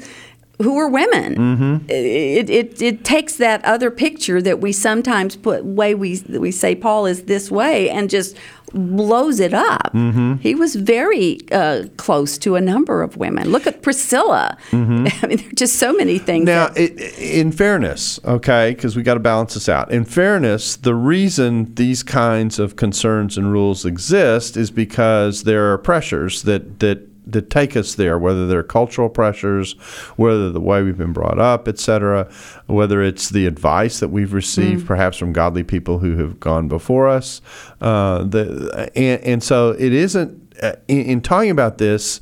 who 0.62 0.76
were 0.76 0.88
women. 0.88 1.36
Mm-hmm. 1.36 1.90
It, 1.90 2.50
it, 2.50 2.82
it 2.82 3.04
takes 3.04 3.36
that 3.38 3.64
other 3.66 3.92
picture 3.92 4.42
that 4.42 4.60
we 4.60 4.72
sometimes 4.72 5.36
put 5.36 5.66
way 5.66 5.96
we 5.96 6.22
we 6.30 6.52
say 6.52 6.76
Paul 6.76 7.06
is 7.06 7.24
this 7.24 7.52
way 7.52 7.90
and 7.90 8.10
just 8.10 8.38
blows 8.74 9.40
it 9.40 9.54
up. 9.54 9.94
Mm-hmm. 9.94 10.36
He 10.36 10.54
was 10.56 10.76
very 10.76 11.40
uh, 11.52 11.86
close 11.98 12.38
to 12.40 12.56
a 12.56 12.62
number 12.62 13.02
of 13.02 13.18
women. 13.18 13.50
Look 13.50 13.68
at 13.68 13.82
Priscilla. 13.82 14.58
Mm-hmm. 14.72 15.08
I 15.24 15.28
mean, 15.28 15.38
there 15.38 15.48
are 15.48 15.54
just 15.54 15.78
so 15.78 15.94
many 15.94 16.18
things. 16.18 16.46
Now, 16.46 16.68
that- 16.68 16.78
it, 16.78 17.20
in 17.20 17.52
fairness, 17.52 18.20
okay, 18.26 18.74
because 18.74 18.96
we 18.96 19.04
got 19.04 19.16
to 19.16 19.20
balance 19.20 19.54
this 19.54 19.70
out. 19.70 19.92
In 19.92 20.04
fairness, 20.04 20.76
the 20.76 20.96
reason 20.96 21.74
these 21.76 22.04
kinds 22.04 22.60
of 22.60 22.76
concerns 22.76 23.38
and 23.38 23.52
rules 23.52 23.86
exist 23.86 24.58
is 24.58 24.72
because 24.72 25.44
there 25.44 25.72
are 25.72 25.78
pressures 25.78 26.44
that 26.44 26.80
that 26.80 27.08
that 27.28 27.50
take 27.50 27.76
us 27.76 27.96
there, 27.96 28.18
whether 28.18 28.48
they're 28.48 28.64
cultural 28.64 29.10
pressures, 29.10 29.74
whether 30.16 30.52
the 30.52 30.60
way 30.62 30.84
we've 30.84 30.98
been 30.98 31.14
brought 31.14 31.40
up, 31.40 31.68
et 31.68 31.80
cetera, 31.80 32.30
whether 32.68 33.02
it's 33.02 33.30
the 33.30 33.46
advice 33.46 34.00
that 34.00 34.10
we've 34.10 34.34
received, 34.34 34.86
perhaps 34.86 35.18
from 35.18 35.34
godly 35.34 35.64
people 35.64 36.00
who 36.00 36.18
have 36.18 36.40
gone 36.40 36.68
before 36.68 37.08
us. 37.08 37.42
Uh, 37.82 38.24
the, 38.24 38.92
and, 38.96 39.22
and 39.24 39.44
so 39.44 39.72
it 39.72 39.94
isn't, 39.94 40.56
uh, 40.62 40.74
in, 40.88 41.02
in 41.02 41.22
talking 41.22 41.52
about 41.52 41.78
this, 41.78 42.22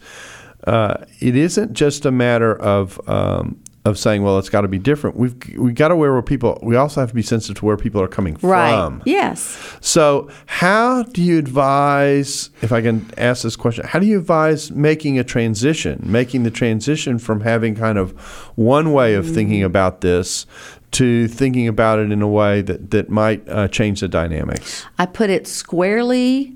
uh, 0.66 1.04
it 1.20 1.36
isn't 1.36 1.74
just 1.74 2.06
a 2.06 2.12
matter 2.12 2.56
of 2.56 3.00
um, 3.10 3.62
of 3.86 4.00
saying, 4.00 4.24
well, 4.24 4.40
it's 4.40 4.50
got 4.50 4.62
to 4.62 4.68
be 4.68 4.80
different. 4.80 5.18
We've 5.18 5.36
we 5.58 5.74
got 5.74 5.90
to 5.90 5.96
where 5.96 6.14
where 6.14 6.22
people. 6.22 6.58
We 6.64 6.76
also 6.76 7.02
have 7.02 7.10
to 7.10 7.16
be 7.16 7.22
sensitive 7.22 7.58
to 7.58 7.66
where 7.66 7.76
people 7.76 8.02
are 8.02 8.08
coming 8.08 8.38
right. 8.42 8.72
from. 8.72 9.04
Yes. 9.06 9.78
So, 9.82 10.30
how 10.46 11.04
do 11.04 11.22
you 11.22 11.38
advise? 11.38 12.50
If 12.62 12.72
I 12.72 12.82
can 12.82 13.10
ask 13.18 13.44
this 13.44 13.56
question, 13.56 13.86
how 13.86 14.00
do 14.00 14.06
you 14.06 14.20
advise 14.20 14.72
making 14.72 15.20
a 15.20 15.24
transition, 15.24 16.02
making 16.06 16.44
the 16.44 16.52
transition 16.52 17.20
from 17.20 17.42
having 17.42 17.76
kind 17.76 17.98
of 17.98 18.18
one 18.56 18.94
way 18.94 19.16
of 19.16 19.30
thinking 19.30 19.64
about 19.64 20.02
this 20.02 20.46
to 20.92 21.28
thinking 21.28 21.68
about 21.68 22.00
it 22.00 22.12
in 22.12 22.22
a 22.22 22.28
way 22.28 22.62
that 22.62 22.92
that 22.92 23.10
might 23.10 23.48
uh, 23.50 23.68
change 23.68 24.00
the 24.00 24.08
dynamics? 24.08 24.86
I 24.98 25.08
put 25.08 25.30
it 25.30 25.46
squarely 25.46 26.56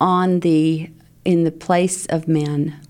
on 0.00 0.40
the 0.40 0.90
in 1.26 1.44
the 1.44 1.52
place 1.52 2.06
of 2.06 2.26
men. 2.26 2.80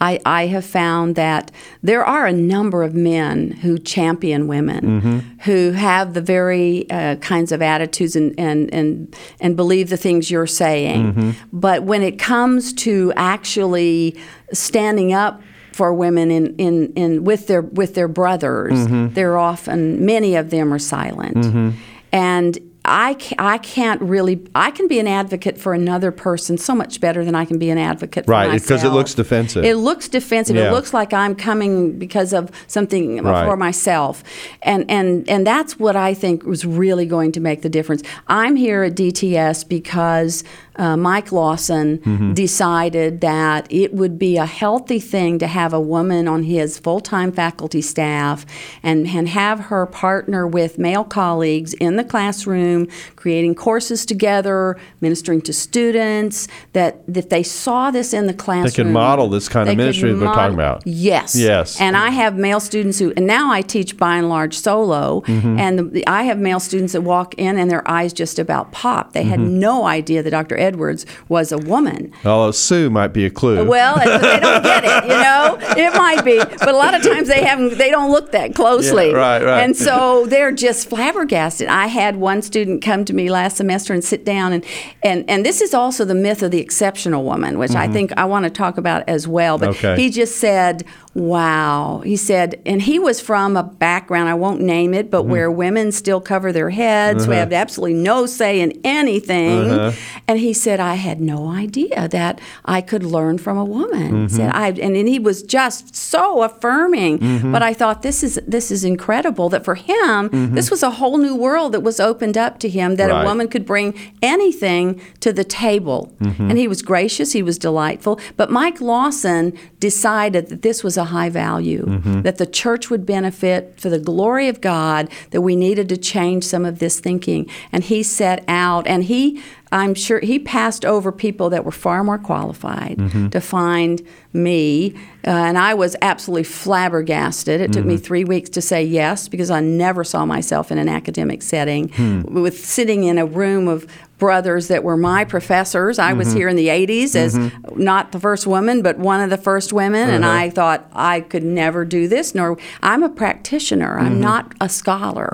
I, 0.00 0.20
I 0.26 0.46
have 0.46 0.64
found 0.64 1.14
that 1.16 1.50
there 1.82 2.04
are 2.04 2.26
a 2.26 2.32
number 2.32 2.82
of 2.82 2.94
men 2.94 3.52
who 3.52 3.78
champion 3.78 4.48
women, 4.48 5.00
mm-hmm. 5.00 5.18
who 5.42 5.70
have 5.72 6.14
the 6.14 6.20
very 6.20 6.90
uh, 6.90 7.16
kinds 7.16 7.52
of 7.52 7.62
attitudes 7.62 8.16
and, 8.16 8.34
and, 8.38 8.72
and, 8.74 9.16
and 9.40 9.56
believe 9.56 9.90
the 9.90 9.96
things 9.96 10.30
you're 10.30 10.46
saying. 10.46 11.12
Mm-hmm. 11.12 11.30
But 11.52 11.84
when 11.84 12.02
it 12.02 12.18
comes 12.18 12.72
to 12.74 13.12
actually 13.16 14.16
standing 14.52 15.12
up 15.12 15.42
for 15.72 15.92
women 15.94 16.30
in, 16.30 16.54
in, 16.56 16.92
in 16.94 17.24
with 17.24 17.46
their 17.46 17.62
with 17.62 17.94
their 17.94 18.08
brothers, 18.08 18.74
mm-hmm. 18.74 19.12
they're 19.14 19.38
often 19.38 20.04
many 20.04 20.36
of 20.36 20.50
them 20.50 20.72
are 20.72 20.78
silent. 20.78 21.74
And 22.12 22.58
I, 22.86 23.14
ca- 23.14 23.36
I 23.38 23.58
can't 23.58 24.00
really 24.02 24.42
I 24.54 24.70
can 24.70 24.88
be 24.88 24.98
an 24.98 25.06
advocate 25.08 25.58
for 25.58 25.72
another 25.74 26.10
person 26.12 26.58
so 26.58 26.74
much 26.74 27.00
better 27.00 27.24
than 27.24 27.34
I 27.34 27.44
can 27.44 27.58
be 27.58 27.70
an 27.70 27.78
advocate 27.78 28.26
for 28.26 28.32
Right, 28.32 28.48
myself. 28.50 28.68
because 28.68 28.84
it 28.84 28.90
looks 28.94 29.14
defensive. 29.14 29.64
It 29.64 29.76
looks 29.76 30.08
defensive. 30.08 30.56
Yeah. 30.56 30.68
It 30.68 30.72
looks 30.72 30.92
like 30.92 31.12
I'm 31.12 31.34
coming 31.34 31.98
because 31.98 32.32
of 32.32 32.50
something 32.66 33.22
Right. 33.22 33.46
for 33.46 33.56
myself. 33.56 34.22
And 34.62 34.84
and 34.90 35.28
and 35.28 35.46
that's 35.46 35.78
what 35.78 35.96
I 35.96 36.14
think 36.14 36.44
was 36.44 36.64
really 36.66 37.06
going 37.06 37.32
to 37.32 37.40
make 37.40 37.62
the 37.62 37.70
difference. 37.70 38.02
I'm 38.28 38.56
here 38.56 38.82
at 38.82 38.94
DTS 38.94 39.68
because 39.68 40.44
uh, 40.76 40.96
Mike 40.96 41.30
Lawson 41.32 41.98
Mm-hmm. 41.98 42.32
decided 42.34 43.20
that 43.20 43.66
it 43.70 43.94
would 43.94 44.18
be 44.18 44.36
a 44.36 44.46
healthy 44.46 44.98
thing 45.00 45.38
to 45.38 45.46
have 45.46 45.72
a 45.72 45.80
woman 45.80 46.26
on 46.28 46.42
his 46.42 46.78
full 46.78 47.00
time 47.00 47.30
faculty 47.32 47.80
staff 47.82 48.44
and, 48.82 49.06
and 49.08 49.28
have 49.28 49.58
her 49.70 49.86
partner 49.86 50.46
with 50.46 50.78
male 50.78 51.04
colleagues 51.04 51.74
in 51.74 51.96
the 51.96 52.04
classroom, 52.04 52.73
creating 53.16 53.54
courses 53.54 54.04
together, 54.06 54.76
ministering 55.00 55.40
to 55.42 55.52
students, 55.52 56.48
that, 56.72 57.02
that 57.12 57.30
they 57.30 57.42
saw 57.42 57.90
this 57.90 58.12
in 58.12 58.26
the 58.26 58.34
classroom. 58.34 58.64
They 58.64 58.70
could 58.82 58.86
model 58.92 59.28
this 59.28 59.48
kind 59.48 59.68
of 59.68 59.76
ministry 59.76 60.12
that 60.12 60.18
we're 60.18 60.32
talking 60.32 60.54
about. 60.54 60.82
Yes. 60.86 61.34
Yes. 61.36 61.80
And 61.80 61.96
I 61.96 62.10
have 62.10 62.36
male 62.36 62.60
students 62.60 62.98
who, 62.98 63.12
and 63.16 63.26
now 63.26 63.52
I 63.52 63.62
teach 63.62 63.96
by 63.96 64.16
and 64.16 64.28
large 64.28 64.56
solo, 64.56 65.22
Mm-hmm. 65.24 65.58
and 65.58 65.92
the, 65.92 66.06
I 66.06 66.22
have 66.24 66.38
male 66.38 66.60
students 66.60 66.92
that 66.92 67.02
walk 67.02 67.34
in 67.38 67.56
and 67.58 67.70
their 67.70 67.88
eyes 67.88 68.12
just 68.12 68.38
about 68.38 68.72
pop. 68.72 69.12
They 69.12 69.22
had 69.24 69.38
Mm-hmm. 69.40 69.58
no 69.58 69.84
idea 69.86 70.22
that 70.22 70.30
Dr. 70.30 70.56
Edwards 70.58 71.04
was 71.28 71.52
a 71.52 71.58
woman. 71.58 72.12
Although 72.24 72.50
Sue 72.52 72.88
might 72.90 73.08
be 73.12 73.24
a 73.26 73.30
clue. 73.30 73.64
Well, 73.68 73.96
they 73.98 74.04
don't 74.40 74.62
get 74.62 74.84
it, 74.84 75.04
you 75.04 75.08
know. 75.10 75.58
It 75.76 75.92
might 75.96 76.24
be, 76.24 76.38
but 76.38 76.68
a 76.68 76.76
lot 76.76 76.94
of 76.94 77.02
times 77.02 77.28
they 77.28 77.42
haven't. 77.44 77.76
They 77.78 77.90
don't 77.90 78.10
look 78.10 78.32
that 78.32 78.54
closely. 78.54 79.08
Yeah, 79.10 79.16
right, 79.16 79.42
right. 79.44 79.62
And 79.64 79.76
so 79.76 80.26
they're 80.26 80.52
just 80.52 80.88
flabbergasted. 80.88 81.68
I 81.68 81.86
had 81.88 82.16
one 82.16 82.40
student 82.42 82.63
come 82.80 83.04
to 83.04 83.12
me 83.12 83.30
last 83.30 83.56
semester 83.56 83.92
and 83.94 84.02
sit 84.04 84.24
down, 84.24 84.52
and 84.52 84.64
and 85.02 85.28
and 85.28 85.44
this 85.44 85.60
is 85.60 85.74
also 85.74 86.04
the 86.04 86.14
myth 86.14 86.42
of 86.42 86.50
the 86.50 86.60
exceptional 86.60 87.24
woman, 87.24 87.58
which 87.58 87.74
I 87.74 87.88
think 87.88 88.12
I 88.16 88.24
want 88.24 88.44
to 88.44 88.50
talk 88.50 88.78
about 88.78 89.08
as 89.08 89.26
well. 89.28 89.58
But 89.58 89.70
Mm-hmm. 89.70 89.86
Okay. 89.86 90.02
he 90.02 90.10
just 90.10 90.36
said, 90.36 90.84
"Wow," 91.14 92.02
he 92.04 92.16
said, 92.16 92.60
and 92.66 92.82
he 92.82 92.98
was 92.98 93.20
from 93.20 93.56
a 93.56 93.62
background 93.62 94.28
I 94.28 94.34
won't 94.34 94.60
name 94.60 94.92
it, 94.94 95.10
but 95.10 95.22
Mm-hmm. 95.22 95.30
where 95.30 95.50
women 95.50 95.92
still 95.92 96.20
cover 96.20 96.52
their 96.52 96.70
heads, 96.70 97.24
who 97.24 97.30
Uh-huh. 97.32 97.40
have 97.40 97.52
absolutely 97.52 97.94
no 97.94 98.26
say 98.26 98.60
in 98.60 98.72
anything. 98.84 99.92
And 100.28 100.38
he 100.38 100.52
said, 100.52 100.80
I 100.80 100.94
had 100.96 101.20
no 101.20 101.48
idea 101.48 102.08
that 102.08 102.40
I 102.64 102.80
could 102.80 103.04
learn 103.04 103.38
from 103.38 103.56
a 103.56 103.64
woman. 103.64 104.28
Mm-hmm. 104.28 104.50
I, 104.52 104.68
and, 104.68 104.96
and 104.96 105.08
he 105.08 105.18
was 105.18 105.42
just 105.42 105.94
so 105.94 106.42
affirming. 106.42 107.18
But 107.52 107.62
I 107.62 107.72
thought 107.74 108.02
this 108.02 108.22
is 108.22 108.40
this 108.46 108.70
is 108.70 108.84
incredible 108.84 109.48
that 109.50 109.64
for 109.64 109.76
him 109.76 110.28
this 110.54 110.70
was 110.70 110.82
a 110.82 110.90
whole 110.90 111.18
new 111.18 111.34
world 111.36 111.72
that 111.72 111.80
was 111.80 112.00
opened 112.00 112.36
up 112.36 112.58
to 112.60 112.68
him 112.68 112.96
that 112.96 113.04
Mm-hmm. 113.04 113.12
Right. 113.14 113.24
a 113.24 113.28
woman 113.30 113.48
could 113.48 113.66
bring 113.66 113.94
anything 114.22 115.00
to 115.20 115.30
the 115.32 115.44
table. 115.44 116.00
Mm-hmm. 116.20 116.48
And 116.50 116.58
he 116.58 116.66
was 116.68 116.80
gracious, 116.82 117.32
he 117.32 117.42
was 117.42 117.58
delightful. 117.58 118.18
But 118.36 118.50
Mike 118.50 118.80
Lawson 118.80 119.52
decided 119.78 120.48
that 120.48 120.62
this 120.62 120.82
was 120.82 120.96
a 120.96 121.03
high 121.04 121.30
value, 121.30 121.84
Mm-hmm. 121.86 122.22
that 122.22 122.38
the 122.38 122.46
church 122.46 122.90
would 122.90 123.04
benefit 123.06 123.74
for 123.80 123.88
the 123.90 123.98
glory 123.98 124.48
of 124.48 124.60
God, 124.60 125.08
that 125.30 125.40
we 125.42 125.56
needed 125.56 125.88
to 125.90 125.96
change 125.96 126.44
some 126.44 126.64
of 126.64 126.78
this 126.78 127.00
thinking. 127.00 127.48
And 127.72 127.84
he 127.84 128.02
set 128.02 128.44
out 128.48 128.86
and 128.86 129.04
he 129.04 129.40
I'm 129.72 129.94
sure 129.94 130.20
he 130.20 130.38
passed 130.38 130.84
over 130.84 131.10
people 131.10 131.50
that 131.50 131.64
were 131.64 131.72
far 131.72 132.04
more 132.04 132.18
qualified 132.18 132.96
Mm-hmm. 132.98 133.28
to 133.30 133.40
find 133.40 134.00
me, 134.32 134.94
uh, 135.26 135.30
and 135.30 135.58
I 135.58 135.74
was 135.74 135.96
absolutely 136.00 136.44
flabbergasted. 136.44 137.60
It 137.60 137.72
took 137.72 137.84
me 137.84 137.94
Mm-hmm. 137.94 138.02
three 138.04 138.24
weeks 138.24 138.50
to 138.50 138.60
say 138.60 138.84
yes 138.84 139.26
because 139.28 139.50
I 139.50 139.60
never 139.60 140.04
saw 140.04 140.24
myself 140.26 140.70
in 140.70 140.78
an 140.78 140.88
academic 140.88 141.42
setting 141.42 141.88
Hmm. 141.90 142.22
with 142.42 142.64
sitting 142.64 143.04
in 143.04 143.18
a 143.18 143.26
room 143.26 143.66
of 143.68 143.86
brothers 144.24 144.68
that 144.68 144.82
were 144.82 144.96
my 144.96 145.24
professors. 145.24 145.98
I 145.98 146.10
Mm-hmm. 146.10 146.18
was 146.18 146.32
here 146.32 146.48
in 146.48 146.56
the 146.56 146.68
80s 146.68 147.14
as 147.24 147.32
not 147.76 148.12
the 148.12 148.20
first 148.20 148.46
woman, 148.46 148.80
but 148.82 148.98
one 148.98 149.20
of 149.20 149.28
the 149.30 149.36
first 149.36 149.72
women, 149.72 150.08
and 150.08 150.24
Uh-huh. 150.24 150.32
I 150.44 150.50
thought 150.50 150.80
I 150.94 151.20
could 151.20 151.44
never 151.44 151.84
do 151.84 152.08
this. 152.08 152.34
Nor 152.34 152.56
I'm 152.82 153.02
a 153.02 153.08
practitioner. 153.08 153.92
Mm-hmm. 153.96 154.06
I'm 154.06 154.20
not 154.20 154.44
a 154.60 154.68
scholar, 154.68 155.28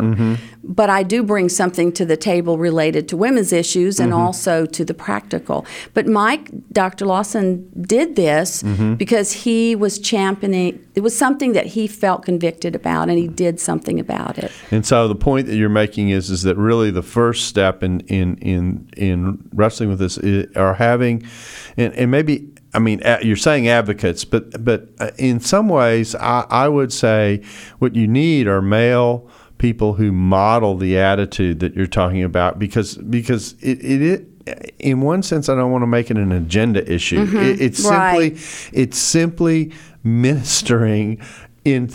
but 0.63 0.91
I 0.91 1.03
do 1.03 1.23
bring 1.23 1.49
something 1.49 1.91
to 1.93 2.05
the 2.05 2.17
table 2.17 2.59
related 2.59 3.09
to 3.09 3.17
women's 3.17 3.53
issues 3.53 3.99
and 3.99 4.13
Mm-hmm. 4.13 4.21
also 4.21 4.67
to 4.67 4.85
the 4.85 4.93
practical. 4.95 5.65
But 5.95 6.07
Mike, 6.07 6.51
Dr. 6.73 7.07
Lawson, 7.07 7.69
did 7.81 8.17
this 8.17 8.63
Mm-hmm. 8.63 8.95
because 8.95 9.33
he 9.33 9.75
was 9.75 9.99
championing. 9.99 10.85
It 10.95 11.01
was 11.01 11.17
something 11.17 11.53
that 11.55 11.67
he 11.67 11.87
felt 11.87 12.25
convicted 12.25 12.75
about, 12.75 13.09
and 13.09 13.19
he 13.19 13.29
did 13.29 13.59
something 13.61 13.99
about 13.99 14.39
it. 14.39 14.51
And 14.71 14.85
so 14.85 15.09
the 15.09 15.15
point 15.15 15.47
that 15.47 15.57
you're 15.57 15.69
making 15.69 16.11
is 16.11 16.31
is 16.31 16.43
that 16.43 16.57
really 16.57 16.91
the 16.91 17.03
first 17.03 17.47
step 17.47 17.83
in 17.83 18.01
in 18.01 18.37
in, 18.39 18.89
in 18.97 19.49
wrestling 19.55 19.89
with 19.89 19.99
this 19.99 20.19
i 20.19 20.47
are 20.57 20.75
having, 20.75 21.23
and, 21.77 21.95
and 21.95 22.11
maybe 22.11 22.49
I 22.75 22.79
mean 22.81 23.01
you're 23.23 23.37
saying 23.37 23.69
advocates, 23.69 24.25
but 24.25 24.63
but 24.65 24.89
uh, 24.99 25.11
in 25.19 25.41
some 25.41 25.69
ways 25.69 26.15
I, 26.15 26.45
I 26.51 26.69
would 26.69 26.93
say 26.93 27.43
what 27.79 27.95
you 27.95 28.07
need 28.07 28.47
are 28.47 28.61
male 28.63 29.29
people 29.61 29.93
who 29.93 30.11
model 30.11 30.75
the 30.77 30.99
attitude 30.99 31.61
that 31.61 31.75
you're 31.77 31.87
talking 31.87 32.23
about 32.25 32.59
because 32.59 32.97
because 32.97 33.53
it, 33.61 33.79
it, 33.85 34.03
it 34.47 34.75
in 34.79 35.03
one 35.03 35.23
sense 35.23 35.51
I 35.51 35.55
don't 35.55 35.71
want 35.71 35.83
to 35.83 35.87
make 35.87 36.11
it 36.11 36.17
an 36.17 36.33
agenda 36.33 36.91
issue. 36.91 37.21
It, 37.23 37.61
it's 37.61 37.85
Right. 37.85 38.37
simply 38.39 38.81
it's 38.81 38.99
simply 38.99 39.71
ministering 40.03 41.21
in 41.63 41.91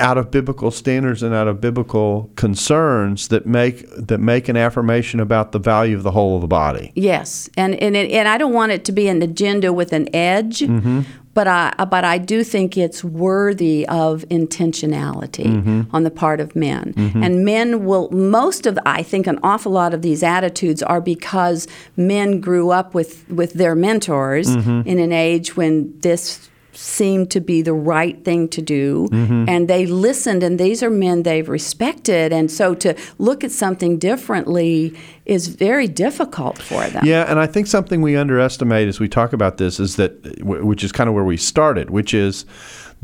out 0.00 0.18
of 0.18 0.32
biblical 0.32 0.72
standards 0.72 1.22
and 1.22 1.32
out 1.32 1.46
of 1.46 1.60
biblical 1.60 2.32
concerns 2.34 3.28
that 3.28 3.46
make 3.46 3.88
that 3.96 4.18
make 4.18 4.48
an 4.48 4.56
affirmation 4.56 5.20
about 5.20 5.52
the 5.52 5.60
value 5.60 5.96
of 5.96 6.02
the 6.02 6.10
whole 6.10 6.34
of 6.34 6.40
the 6.40 6.48
body. 6.48 6.90
Yes, 6.96 7.48
and 7.56 7.76
and 7.76 7.94
it, 7.96 8.10
and 8.10 8.26
I 8.26 8.38
don't 8.38 8.52
want 8.52 8.72
it 8.72 8.84
to 8.86 8.92
be 8.92 9.06
an 9.06 9.22
agenda 9.22 9.72
with 9.72 9.92
an 9.92 10.08
edge, 10.14 10.60
Mm-hmm. 10.60 11.02
But 11.34 11.46
I 11.48 11.72
but 11.90 12.04
I 12.04 12.18
do 12.18 12.44
think 12.44 12.76
it's 12.78 13.02
worthy 13.04 13.86
of 13.88 14.24
intentionality 14.30 15.44
Mm-hmm. 15.44 15.94
on 15.94 16.02
the 16.04 16.10
part 16.10 16.40
of 16.40 16.54
men. 16.56 16.94
And 16.96 17.44
men 17.44 17.84
will 17.84 18.08
most 18.10 18.66
of 18.66 18.78
I 18.86 19.02
think 19.02 19.26
an 19.26 19.38
awful 19.42 19.72
lot 19.72 19.92
of 19.94 20.00
these 20.02 20.22
attitudes 20.22 20.82
are 20.82 21.00
because 21.00 21.66
men 21.96 22.40
grew 22.40 22.70
up 22.70 22.94
with 22.94 23.28
with 23.28 23.54
their 23.54 23.74
mentors 23.74 24.48
Mm-hmm. 24.48 24.88
in 24.88 24.98
an 24.98 25.12
age 25.12 25.56
when 25.56 25.92
this 26.00 26.48
seemed 26.76 27.30
to 27.30 27.40
be 27.40 27.62
the 27.62 27.72
right 27.72 28.24
thing 28.24 28.48
to 28.48 28.62
do. 28.62 29.08
Mm-hmm. 29.10 29.48
and 29.48 29.68
they 29.68 29.86
listened 29.86 30.42
and 30.42 30.58
these 30.58 30.82
are 30.82 30.90
men 30.90 31.22
they've 31.22 31.48
respected. 31.48 32.32
And 32.32 32.50
so 32.50 32.74
to 32.76 32.96
look 33.18 33.44
at 33.44 33.50
something 33.50 33.98
differently 33.98 34.96
is 35.26 35.48
very 35.48 35.88
difficult 35.88 36.58
for 36.58 36.86
them. 36.88 37.04
Yeah, 37.04 37.24
and 37.28 37.38
I 37.38 37.46
think 37.46 37.66
something 37.66 38.02
we 38.02 38.16
underestimate 38.16 38.88
as 38.88 39.00
we 39.00 39.08
talk 39.08 39.32
about 39.32 39.56
this 39.58 39.80
is 39.80 39.96
that, 39.96 40.42
which 40.44 40.84
is 40.84 40.92
kind 40.92 41.08
of 41.08 41.14
where 41.14 41.24
we 41.24 41.36
started, 41.36 41.90
which 41.90 42.12
is 42.14 42.44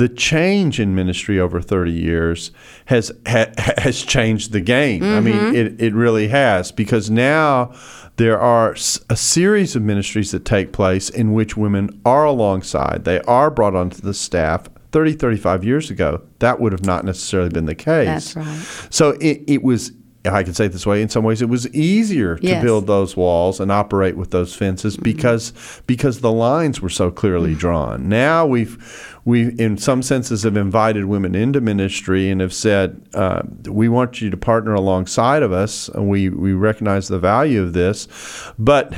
the 0.01 0.09
change 0.09 0.81
in 0.81 0.95
ministry 0.95 1.39
over 1.39 1.61
30 1.61 1.93
years 1.93 2.51
has 2.87 3.13
ha, 3.27 3.47
has 3.79 4.03
changed 4.03 4.53
the 4.53 4.61
game. 4.61 5.03
I 5.05 5.21
mean, 5.21 5.55
it, 5.55 5.81
it 5.81 5.95
really 5.95 6.29
has 6.29 6.73
because 6.73 7.11
now 7.11 7.75
there 8.17 8.39
are 8.41 8.73
a 9.11 9.17
series 9.17 9.77
of 9.77 9.83
ministries 9.83 10.31
that 10.33 10.45
take 10.47 10.73
place 10.73 11.11
in 11.11 11.33
which 11.33 11.55
women 11.57 12.01
are 12.07 12.25
alongside. 12.25 13.05
They 13.05 13.21
are 13.23 13.51
brought 13.51 13.75
onto 13.75 14.01
the 14.01 14.15
staff. 14.15 14.69
30, 14.93 15.13
35 15.13 15.65
years 15.65 15.91
ago, 15.91 16.21
that 16.41 16.59
would 16.61 16.73
have 16.73 16.85
not 16.85 17.05
necessarily 17.05 17.49
been 17.51 17.67
the 17.67 17.75
case. 17.77 18.35
That's 18.35 18.37
right. 18.37 18.87
So 18.91 19.11
it, 19.21 19.43
it 19.47 19.63
was, 19.63 19.93
I 20.25 20.43
can 20.43 20.53
say 20.53 20.65
it 20.67 20.73
this 20.73 20.85
way, 20.85 21.01
in 21.01 21.09
some 21.09 21.23
ways, 21.23 21.41
it 21.43 21.49
was 21.49 21.69
easier 21.73 22.37
to 22.37 22.43
Yes. 22.43 22.55
Mm-hmm. 22.57 22.65
build 22.67 22.87
those 22.89 23.17
walls 23.17 23.61
and 23.61 23.71
operate 23.71 24.17
with 24.17 24.33
those 24.33 24.53
fences 24.55 24.97
because 24.97 25.53
because 25.87 26.21
the 26.23 26.33
lines 26.33 26.81
were 26.81 26.89
so 26.91 27.11
clearly 27.13 27.51
Mm-hmm. 27.51 27.59
drawn. 27.61 28.09
Now 28.09 28.45
we've 28.47 29.10
we, 29.25 29.51
in 29.59 29.77
some 29.77 30.03
senses, 30.03 30.43
have 30.45 30.57
invited 30.57 31.05
women 31.05 31.35
into 31.35 31.61
ministry 31.61 32.31
and 32.31 32.41
have 32.41 32.55
said, 32.55 33.03
uh, 33.15 33.43
"We 33.69 33.89
want 33.89 34.21
you 34.21 34.31
to 34.31 34.37
partner 34.37 34.75
alongside 34.75 35.43
of 35.43 35.53
us, 35.53 35.89
and 35.89 36.09
we 36.09 36.29
we 36.29 36.53
recognize 36.53 37.09
the 37.09 37.19
value 37.19 37.63
of 37.63 37.73
this." 37.73 38.09
But 38.59 38.95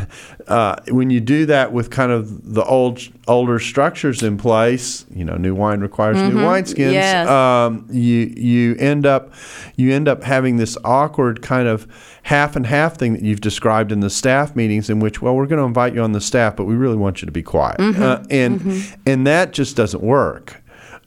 uh, 0.49 0.77
when 0.89 1.11
you 1.11 1.21
do 1.21 1.47
that 1.47 1.73
with 1.73 1.91
kind 1.91 2.13
of 2.13 2.55
the 2.55 2.65
old 2.65 3.01
older 3.29 3.59
structures 3.59 4.23
in 4.23 4.37
place, 4.37 5.07
you 5.15 5.25
know, 5.25 5.37
new 5.37 5.55
wine 5.55 5.81
requires 5.81 6.17
new 6.17 6.41
wineskins. 6.41 6.93
Yes. 6.93 7.29
Um, 7.29 7.87
you 7.91 8.33
you 8.37 8.77
end 8.77 9.07
up 9.07 9.33
you 9.77 9.93
end 9.93 10.09
up 10.09 10.23
having 10.23 10.57
this 10.57 10.77
awkward 10.85 11.43
kind 11.43 11.69
of 11.69 11.87
half 12.25 12.57
and 12.57 12.67
half 12.67 12.97
thing 12.97 13.13
that 13.13 13.23
you've 13.23 13.41
described 13.41 13.93
in 13.93 14.01
the 14.01 14.11
staff 14.11 14.55
meetings, 14.57 14.91
in 14.91 15.01
which 15.01 15.23
well, 15.23 15.35
we're 15.35 15.47
going 15.47 15.61
to 15.61 15.67
invite 15.67 15.95
you 15.95 16.03
on 16.03 16.13
the 16.13 16.21
staff, 16.21 16.57
but 16.57 16.65
we 16.65 16.75
really 16.75 16.97
want 16.97 17.23
you 17.23 17.27
to 17.27 17.33
be 17.33 17.43
quiet, 17.43 17.81
uh, 17.81 18.23
and 18.31 18.97
and 19.07 19.27
that 19.27 19.53
just 19.53 19.77
doesn't 19.77 20.03
work. 20.03 20.63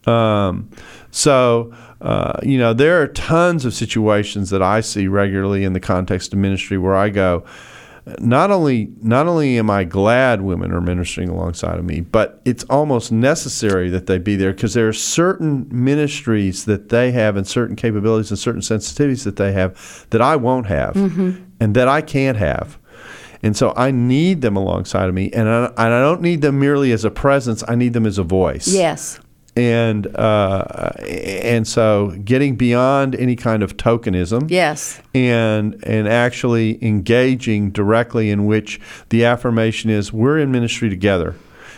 Um, 0.07 0.69
so, 1.11 1.73
uh, 2.01 2.39
you 2.43 2.57
know, 2.57 2.73
there 2.73 3.01
are 3.01 3.07
tons 3.07 3.65
of 3.65 3.73
situations 3.73 4.49
that 4.49 4.61
I 4.61 4.81
see 4.81 5.07
regularly 5.07 5.63
in 5.63 5.73
the 5.73 5.79
context 5.79 6.33
of 6.33 6.39
ministry 6.39 6.77
where 6.77 6.95
I 6.95 7.09
go, 7.09 7.45
not 8.19 8.51
only 8.51 8.91
not 9.01 9.27
only 9.27 9.57
am 9.57 9.69
I 9.69 9.83
glad 9.83 10.41
women 10.41 10.71
are 10.71 10.81
ministering 10.81 11.29
alongside 11.29 11.79
of 11.79 11.85
me, 11.85 12.01
but 12.01 12.39
it's 12.45 12.63
almost 12.65 13.11
necessary 13.11 13.89
that 13.89 14.05
they 14.05 14.19
be 14.19 14.35
there 14.35 14.53
because 14.53 14.75
there 14.75 14.87
are 14.87 14.93
certain 14.93 15.67
ministries 15.71 16.65
that 16.65 16.89
they 16.89 17.11
have 17.11 17.35
and 17.35 17.47
certain 17.47 17.75
capabilities 17.75 18.29
and 18.29 18.39
certain 18.39 18.61
sensitivities 18.61 19.23
that 19.23 19.37
they 19.37 19.53
have 19.53 20.05
that 20.11 20.21
I 20.21 20.35
won't 20.35 20.67
have 20.67 20.93
mm-hmm. 20.93 21.43
and 21.59 21.75
that 21.75 21.87
I 21.87 22.01
can't 22.01 22.37
have. 22.37 22.77
And 23.41 23.55
so 23.55 23.73
I 23.75 23.91
need 23.91 24.41
them 24.41 24.55
alongside 24.55 25.07
of 25.07 25.13
me, 25.13 25.29
and 25.31 25.47
I, 25.47 25.65
and 25.65 25.93
I 25.93 26.01
don't 26.01 26.21
need 26.21 26.41
them 26.41 26.59
merely 26.59 26.91
as 26.91 27.05
a 27.05 27.11
presence. 27.11 27.63
I 27.67 27.75
need 27.75 27.93
them 27.93 28.05
as 28.05 28.17
a 28.17 28.23
voice 28.23 28.67
Yes. 28.67 29.19
And 29.55 30.13
uh, 30.15 30.91
and 30.99 31.67
so 31.67 32.15
getting 32.23 32.55
beyond 32.55 33.15
any 33.15 33.35
kind 33.35 33.63
of 33.63 33.77
tokenism. 33.77 34.49
Yes. 34.49 35.01
and 35.13 35.81
and 35.83 36.07
actually 36.07 36.83
engaging 36.83 37.71
directly 37.71 38.29
in 38.29 38.45
which 38.45 38.79
the 39.09 39.23
affirmation 39.25 39.89
is 39.89 40.11
we're 40.11 40.39
in 40.39 40.51
ministry 40.51 40.89
together. 40.89 41.35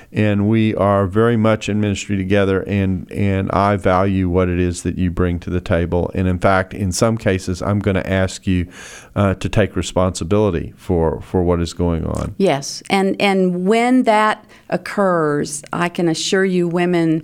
And 0.09 0.47
we 0.47 0.73
are 0.75 1.05
very 1.05 1.35
much 1.35 1.67
in 1.67 1.81
ministry 1.81 2.15
together 2.15 2.61
and 2.61 3.11
and 3.11 3.51
I 3.51 3.75
value 3.75 4.29
what 4.29 4.47
it 4.47 4.57
is 4.57 4.83
that 4.83 4.97
you 4.97 5.11
bring 5.11 5.37
to 5.39 5.49
the 5.49 5.59
table. 5.59 6.09
And 6.15 6.29
in 6.29 6.39
fact 6.39 6.73
in 6.73 6.93
some 6.93 7.17
cases 7.17 7.61
I'm 7.61 7.79
going 7.79 7.95
to 7.95 8.09
ask 8.09 8.47
you 8.47 8.71
uh, 9.15 9.33
to 9.35 9.49
take 9.49 9.75
responsibility 9.75 10.73
for 10.77 11.21
for 11.21 11.43
what 11.43 11.59
is 11.59 11.73
going 11.73 12.05
on. 12.05 12.35
Yes, 12.37 12.81
and 12.89 13.21
and 13.21 13.67
when 13.67 14.03
that 14.03 14.45
occurs, 14.69 15.61
I 15.73 15.89
can 15.89 16.07
assure 16.07 16.45
you, 16.45 16.69
women 16.69 17.23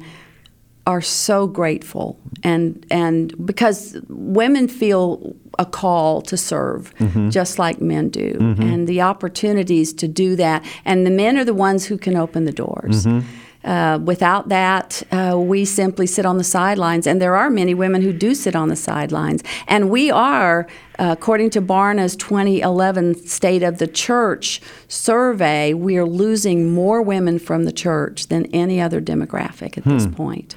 are 0.85 1.01
so 1.01 1.47
grateful, 1.47 2.19
and 2.43 2.85
and 2.89 3.33
because 3.45 3.97
women 4.09 4.67
feel 4.67 5.35
a 5.59 5.65
call 5.65 6.21
to 6.23 6.35
serve, 6.35 6.93
mm-hmm. 6.95 7.29
just 7.29 7.59
like 7.59 7.79
men 7.79 8.09
do, 8.09 8.33
mm-hmm. 8.33 8.61
and 8.61 8.87
the 8.87 9.01
opportunities 9.01 9.93
to 9.93 10.07
do 10.07 10.35
that, 10.35 10.65
and 10.83 11.05
the 11.05 11.11
men 11.11 11.37
are 11.37 11.45
the 11.45 11.53
ones 11.53 11.85
who 11.85 11.97
can 11.97 12.15
open 12.15 12.45
the 12.45 12.51
doors. 12.51 13.05
Mm-hmm. 13.05 13.27
Uh, 13.63 13.99
without 14.03 14.49
that, 14.49 15.03
uh, 15.11 15.37
we 15.37 15.63
simply 15.63 16.05
sit 16.05 16.25
on 16.25 16.37
the 16.37 16.43
sidelines, 16.43 17.07
and 17.07 17.21
there 17.21 17.35
are 17.35 17.49
many 17.49 17.73
women 17.73 18.01
who 18.01 18.11
do 18.11 18.35
sit 18.35 18.55
on 18.55 18.67
the 18.67 18.75
sidelines. 18.75 19.41
And 19.67 19.89
we 19.89 20.11
are, 20.11 20.67
uh, 20.99 21.15
according 21.17 21.49
to 21.51 21.61
Barna's 21.61 22.15
2011 22.17 23.25
State 23.25 23.63
of 23.63 23.77
the 23.77 23.87
Church 23.87 24.61
survey, 24.87 25.73
we 25.73 25.97
are 25.97 26.05
losing 26.05 26.73
more 26.73 27.01
women 27.01 27.39
from 27.39 27.63
the 27.63 27.71
church 27.71 28.27
than 28.27 28.45
any 28.47 28.81
other 28.81 28.99
demographic 29.01 29.77
at 29.77 29.85
this 29.85 30.07
point. 30.07 30.55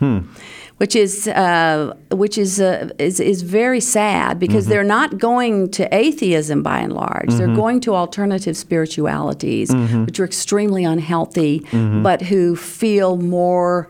Which 0.79 0.95
is 0.95 1.27
uh, 1.27 1.95
which 2.11 2.37
is, 2.37 2.61
uh, 2.61 2.91
is 2.99 3.19
is 3.19 3.41
very 3.41 3.81
sad 3.81 4.39
because 4.39 4.67
they're 4.67 4.85
not 4.85 5.17
going 5.17 5.71
to 5.71 5.83
atheism 5.95 6.63
by 6.63 6.81
and 6.81 6.93
large. 6.93 7.31
They're 7.31 7.57
going 7.57 7.81
to 7.81 7.95
alternative 7.95 8.57
spiritualities, 8.59 9.71
which 10.05 10.21
are 10.21 10.25
extremely 10.25 10.85
unhealthy, 10.85 11.65
but 12.03 12.21
who 12.21 12.57
feel 12.57 13.17
more 13.17 13.89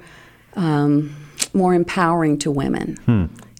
um, 0.54 1.16
more 1.52 1.74
empowering 1.74 2.38
to 2.38 2.52
women, 2.52 2.96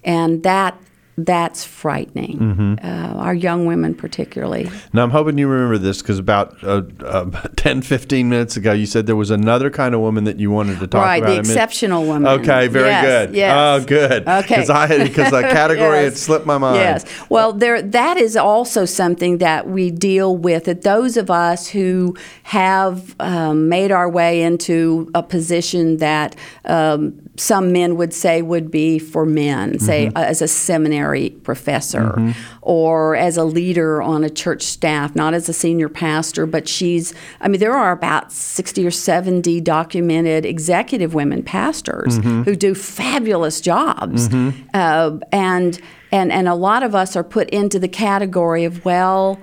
and 0.04 0.42
that 0.44 0.78
that's 1.18 1.64
frightening. 1.64 2.78
Uh, 2.82 3.14
our 3.16 3.34
young 3.34 3.64
women, 3.66 3.94
particularly. 3.94 4.70
Now, 4.92 5.02
I'm 5.02 5.10
hoping 5.10 5.38
you 5.38 5.48
remember 5.48 5.78
this 5.78 6.02
because 6.02 6.18
about 6.18 6.62
uh, 6.62 6.82
uh, 7.00 7.30
10, 7.56 7.82
15 7.82 8.28
minutes 8.28 8.56
ago, 8.56 8.72
you 8.72 8.86
said 8.86 9.06
there 9.06 9.16
was 9.16 9.30
another 9.30 9.70
kind 9.70 9.94
of 9.94 10.00
woman 10.02 10.24
that 10.24 10.38
you 10.38 10.50
wanted 10.50 10.78
to 10.80 10.86
talk 10.86 11.02
Right, 11.04 11.16
about. 11.22 11.28
Right, 11.28 11.34
the 11.36 11.40
exceptional 11.50 12.04
woman. 12.04 12.26
Okay, 12.40 12.68
very 12.68 12.88
Yes, 12.88 13.26
good. 13.26 13.36
yes. 13.36 13.54
Oh, 13.56 13.86
good. 13.86 14.28
Okay. 14.28 14.40
Because 14.56 14.70
I 14.70 14.86
because 15.04 15.30
the 15.30 15.42
category 15.60 16.04
had 16.04 16.16
slipped 16.16 16.44
my 16.46 16.58
mind. 16.58 16.76
Yes. 16.76 17.04
Well, 17.30 17.52
there 17.52 17.80
that 17.80 18.16
is 18.18 18.36
also 18.36 18.84
something 18.84 19.38
that 19.38 19.68
we 19.68 19.90
deal 19.90 20.36
with. 20.36 20.64
That 20.64 20.82
those 20.82 21.16
of 21.16 21.30
us 21.30 21.68
who 21.68 22.14
have 22.42 23.14
um, 23.20 23.68
made 23.68 23.90
our 23.90 24.08
way 24.10 24.42
into 24.42 25.10
a 25.14 25.22
position 25.22 25.96
that 25.98 26.36
um, 26.66 27.18
some 27.36 27.72
men 27.72 27.96
would 27.96 28.12
say 28.12 28.42
would 28.42 28.70
be 28.70 28.98
for 28.98 29.24
men, 29.24 29.78
say 29.78 30.06
Mm-hmm. 30.06 30.16
uh, 30.16 30.20
as 30.22 30.42
a 30.42 30.48
seminary 30.48 31.05
professor 31.42 32.34
or 32.62 33.14
as 33.16 33.36
a 33.36 33.44
leader 33.44 34.02
on 34.02 34.24
a 34.24 34.30
church 34.30 34.62
staff, 34.62 35.14
not 35.14 35.34
as 35.34 35.48
a 35.48 35.52
senior 35.52 35.88
pastor, 35.88 36.46
but 36.46 36.68
she's. 36.68 37.14
I 37.40 37.48
mean, 37.48 37.60
there 37.60 37.74
are 37.76 37.92
about 37.92 38.32
sixty 38.32 38.86
or 38.86 38.90
seventy 38.90 39.60
documented 39.60 40.44
executive 40.44 41.14
women 41.14 41.42
pastors 41.42 42.16
Mm-hmm. 42.18 42.42
who 42.42 42.56
do 42.56 42.74
fabulous 42.74 43.60
jobs, 43.60 44.32
uh, 44.74 45.18
and 45.32 45.80
and 46.12 46.32
and 46.32 46.48
a 46.48 46.54
lot 46.54 46.82
of 46.82 46.94
us 46.94 47.16
are 47.16 47.24
put 47.24 47.50
into 47.50 47.78
the 47.78 47.88
category 47.88 48.64
of 48.64 48.84
well 48.84 49.38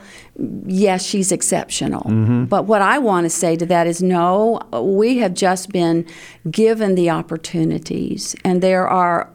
yes 0.66 1.06
she's 1.06 1.32
exceptional 1.32 2.04
but 2.50 2.64
what 2.66 2.82
i 2.82 2.98
want 2.98 3.26
to 3.26 3.30
say 3.30 3.56
to 3.56 3.66
that 3.66 3.86
is 3.86 4.02
no 4.02 4.60
we 4.82 5.18
have 5.18 5.34
just 5.34 5.70
been 5.70 6.06
given 6.50 6.96
the 6.96 7.10
opportunities 7.10 8.36
and 8.44 8.62
there 8.64 8.88
are 8.88 9.30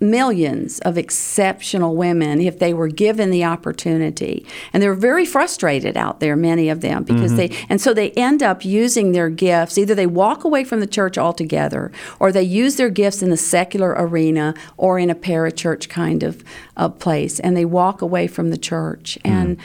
millions 0.00 0.78
of 0.80 0.98
exceptional 0.98 1.96
women 1.96 2.40
if 2.40 2.58
they 2.58 2.74
were 2.74 2.88
given 2.88 3.30
the 3.30 3.44
opportunity. 3.44 4.46
And 4.72 4.82
they're 4.82 4.94
very 4.94 5.24
frustrated 5.24 5.96
out 5.96 6.20
there 6.20 6.36
many 6.36 6.68
of 6.68 6.80
them 6.80 7.04
because 7.04 7.36
they 7.36 7.50
and 7.68 7.80
so 7.80 7.94
they 7.94 8.10
end 8.12 8.42
up 8.42 8.64
using 8.64 9.12
their 9.12 9.30
gifts. 9.30 9.78
Either 9.78 9.94
they 9.94 10.06
walk 10.06 10.44
away 10.44 10.64
from 10.64 10.80
the 10.80 10.86
church 10.86 11.16
altogether 11.16 11.90
or 12.20 12.32
they 12.32 12.42
use 12.42 12.76
their 12.76 12.90
gifts 12.90 13.22
in 13.22 13.30
the 13.30 13.36
secular 13.36 13.94
arena 13.96 14.54
or 14.76 14.98
in 14.98 15.10
a 15.10 15.14
parachurch 15.14 15.88
kind 15.88 16.22
of 16.22 16.44
uh, 16.76 16.88
place 16.88 17.40
and 17.40 17.56
they 17.56 17.64
walk 17.64 18.02
away 18.02 18.26
from 18.26 18.50
the 18.50 18.58
church. 18.58 19.18
And 19.24 19.58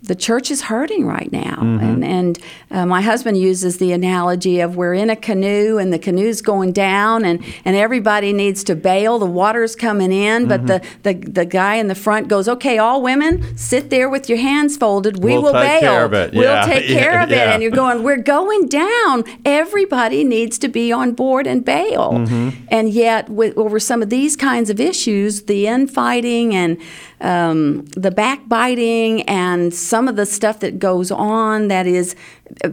the 0.00 0.14
church 0.14 0.50
is 0.50 0.62
hurting 0.62 1.04
right 1.06 1.30
now. 1.32 1.58
And, 1.60 2.04
and 2.04 2.38
uh, 2.70 2.86
my 2.86 3.00
husband 3.00 3.36
uses 3.36 3.78
the 3.78 3.90
analogy 3.90 4.60
of 4.60 4.76
we're 4.76 4.94
in 4.94 5.10
a 5.10 5.16
canoe 5.16 5.76
and 5.76 5.92
the 5.92 5.98
canoe's 5.98 6.40
going 6.40 6.72
down 6.72 7.24
and, 7.24 7.44
and 7.64 7.74
everybody 7.74 8.32
needs 8.32 8.62
to 8.64 8.76
bail. 8.76 9.18
The 9.18 9.26
water's 9.26 9.74
coming 9.74 10.12
in, 10.12 10.46
but 10.46 10.68
the, 10.68 10.86
the, 11.02 11.14
the 11.14 11.44
guy 11.44 11.74
in 11.74 11.88
the 11.88 11.96
front 11.96 12.28
goes, 12.28 12.48
Okay, 12.48 12.78
all 12.78 13.02
women, 13.02 13.56
sit 13.56 13.90
there 13.90 14.08
with 14.08 14.28
your 14.28 14.38
hands 14.38 14.76
folded. 14.76 15.22
We 15.22 15.32
We'll 15.32 15.42
will 15.42 15.52
take 15.52 15.80
bail. 15.80 15.92
care 15.92 16.04
of 16.04 16.12
it." 16.12 16.32
We'll 16.32 16.64
take 16.64 16.86
care 16.86 17.12
yeah, 17.14 17.24
of 17.24 17.32
it. 17.32 17.34
yeah. 17.36 17.52
And 17.54 17.62
you're 17.62 17.72
going, 17.72 18.04
We're 18.04 18.22
going 18.22 18.68
down. 18.68 19.24
Everybody 19.44 20.22
needs 20.22 20.58
to 20.60 20.68
be 20.68 20.92
on 20.92 21.12
board 21.12 21.46
and 21.48 21.64
bail. 21.64 22.12
Mm-hmm. 22.12 22.66
And 22.68 22.88
yet, 22.90 23.28
with, 23.28 23.58
over 23.58 23.80
some 23.80 24.00
of 24.02 24.10
these 24.10 24.36
kinds 24.36 24.70
of 24.70 24.78
issues, 24.78 25.42
the 25.42 25.66
infighting 25.66 26.54
and 26.54 26.78
um, 27.20 27.84
the 27.86 28.10
backbiting 28.10 29.22
and 29.22 29.74
some 29.74 30.08
of 30.08 30.16
the 30.16 30.26
stuff 30.26 30.60
that 30.60 30.78
goes 30.78 31.10
on 31.10 31.68
that 31.68 31.86
is 31.86 32.14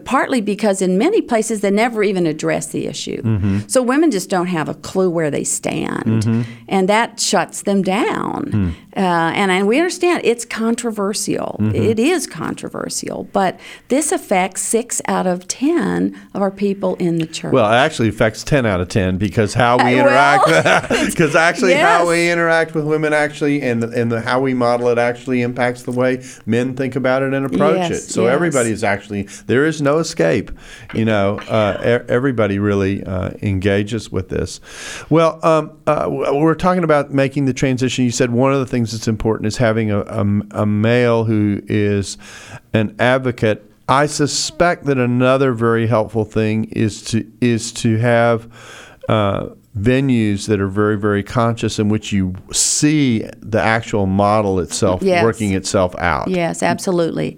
partly 0.06 0.42
because 0.42 0.82
in 0.82 0.98
many 0.98 1.22
places 1.22 1.62
they 1.62 1.72
never 1.72 2.04
even 2.04 2.26
address 2.26 2.68
the 2.68 2.88
issue. 2.88 3.22
Mm-hmm. 3.22 3.60
So 3.68 3.82
women 3.82 4.12
just 4.12 4.30
don't 4.30 4.48
have 4.48 4.70
a 4.70 4.74
clue 4.74 5.10
where 5.10 5.32
they 5.32 5.44
stand, 5.44 6.26
and 6.68 6.90
that 6.90 7.20
shuts 7.20 7.64
them 7.64 7.82
down. 7.82 8.52
Hmm. 8.52 8.70
Uh, 8.98 9.34
and, 9.36 9.52
and 9.52 9.68
we 9.68 9.78
understand 9.78 10.22
it's 10.24 10.46
controversial. 10.46 11.58
Mm-hmm. 11.60 11.76
It 11.76 12.00
is 12.00 12.28
controversial, 12.28 13.26
but 13.34 13.60
this 13.90 14.14
affects 14.14 14.62
six 14.62 15.02
out 15.08 15.28
of 15.28 15.48
ten 15.48 16.18
of 16.34 16.42
our 16.42 16.52
people 16.52 16.96
in 16.96 17.18
the 17.18 17.28
church. 17.28 17.54
Well, 17.54 17.70
it 17.72 17.76
actually 17.76 18.10
affects 18.10 18.44
10 18.44 18.66
out 18.66 18.80
of 18.82 18.88
10 18.88 19.18
because 19.18 19.54
how 19.54 19.78
we 19.78 20.00
Uh, 20.00 20.04
interact 20.04 20.48
well, 20.48 21.06
because 21.06 21.36
actually 21.36 21.74
how 21.74 22.08
we 22.08 22.30
interact 22.30 22.74
with 22.76 22.86
women 22.86 23.14
actually 23.14 23.62
and 23.62 23.84
the, 23.84 23.90
and 24.00 24.12
the, 24.12 24.22
how 24.22 24.40
we 24.40 24.54
model 24.54 24.88
it 24.90 24.98
actually 24.98 25.42
impacts 25.42 25.84
the 25.84 25.92
way 25.92 26.24
men 26.46 26.76
think 26.76 26.96
about 26.96 27.24
it 27.24 27.34
and 27.34 27.46
approach 27.46 27.78
Yes, 27.78 27.92
it. 27.92 28.12
So 28.12 28.24
yes. 28.24 28.34
everybody 28.34 28.72
is 28.72 28.84
actually 28.84 29.24
there 29.48 29.65
is 29.66 29.82
no 29.82 30.00
escape. 30.00 30.52
You 30.94 31.06
know, 31.06 31.40
uh, 31.40 32.04
everybody 32.08 32.60
really 32.60 33.04
uh, 33.04 33.32
engages 33.42 34.12
with 34.12 34.30
this. 34.30 34.60
Well, 35.10 35.40
um, 35.46 35.78
uh, 35.88 36.08
we're 36.10 36.56
talking 36.56 36.84
about 36.84 37.12
making 37.12 37.46
the 37.46 37.54
transition. 37.54 38.06
You 38.06 38.12
said 38.12 38.32
one 38.32 38.54
of 38.54 38.60
the 38.60 38.66
things 38.66 38.92
that's 38.92 39.08
important 39.08 39.48
is 39.48 39.58
having 39.58 39.92
a, 39.92 40.02
a, 40.02 40.26
a 40.52 40.66
male 40.66 41.24
who 41.26 41.62
is 41.68 42.18
an 42.74 42.96
advocate 43.00 43.72
I 43.88 44.08
suspect 44.08 44.86
that 44.86 44.98
another 44.98 45.54
very 45.54 45.86
helpful 45.88 46.26
thing 46.26 46.66
is 46.66 47.04
to 47.06 47.30
is 47.40 47.72
to 47.74 47.98
have 47.98 48.52
uh, 49.08 49.50
venues 49.78 50.48
that 50.48 50.60
are 50.60 50.68
very 50.68 50.98
very 50.98 51.22
conscious 51.22 51.78
in 51.78 51.90
which 51.90 52.12
you 52.12 52.34
see 52.52 53.30
the 53.42 53.62
actual 53.62 54.08
model 54.08 54.60
itself 54.60 55.04
Yes. 55.04 55.24
working 55.24 55.52
itself 55.54 55.96
out. 55.98 56.30
Yes, 56.30 56.64
absolutely. 56.64 57.38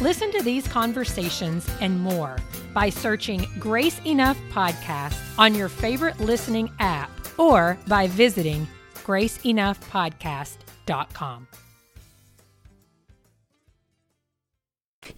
Listen 0.00 0.30
to 0.32 0.42
these 0.42 0.66
conversations 0.68 1.66
and 1.80 1.98
more 1.98 2.36
by 2.74 2.90
searching 2.90 3.46
Grace 3.58 3.98
Enough 4.04 4.36
Podcast 4.50 5.16
on 5.38 5.54
your 5.54 5.70
favorite 5.70 6.20
listening 6.20 6.70
app 6.80 7.10
or 7.38 7.78
by 7.88 8.06
visiting 8.08 8.68
graceenoughpodcast.com. 9.06 11.48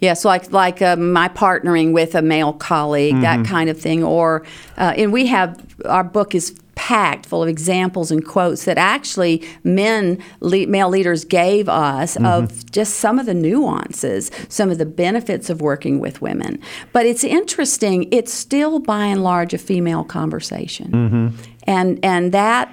Yes, 0.00 0.24
like 0.24 0.52
like 0.52 0.80
uh, 0.80 0.94
my 0.96 1.28
partnering 1.28 1.92
with 1.92 2.14
a 2.14 2.22
male 2.22 2.52
colleague, 2.52 3.20
that 3.22 3.44
kind 3.46 3.68
of 3.70 3.80
thing. 3.80 4.04
Or 4.04 4.44
uh, 4.76 4.92
and 4.96 5.12
we 5.12 5.26
have 5.26 5.60
our 5.86 6.04
book 6.04 6.36
is 6.36 6.54
packed 6.78 7.26
full 7.26 7.42
of 7.42 7.48
examples 7.48 8.12
and 8.12 8.24
quotes 8.24 8.64
that 8.64 8.78
actually 8.78 9.44
men 9.64 10.16
le- 10.38 10.68
male 10.68 10.88
leaders 10.88 11.24
gave 11.24 11.68
us 11.68 12.14
of 12.18 12.22
mm-hmm. 12.22 12.68
just 12.70 12.94
some 13.00 13.18
of 13.18 13.26
the 13.26 13.34
nuances, 13.34 14.30
some 14.48 14.70
of 14.70 14.78
the 14.78 14.86
benefits 14.86 15.50
of 15.50 15.60
working 15.60 15.98
with 15.98 16.22
women. 16.22 16.60
But 16.92 17.04
it's 17.04 17.24
interesting; 17.24 18.06
it's 18.12 18.32
still 18.32 18.78
by 18.78 19.06
and 19.06 19.24
large 19.24 19.52
a 19.52 19.58
female 19.58 20.04
conversation, 20.04 20.92
mm-hmm. 20.92 21.50
and 21.64 21.98
and 22.04 22.30
that 22.30 22.72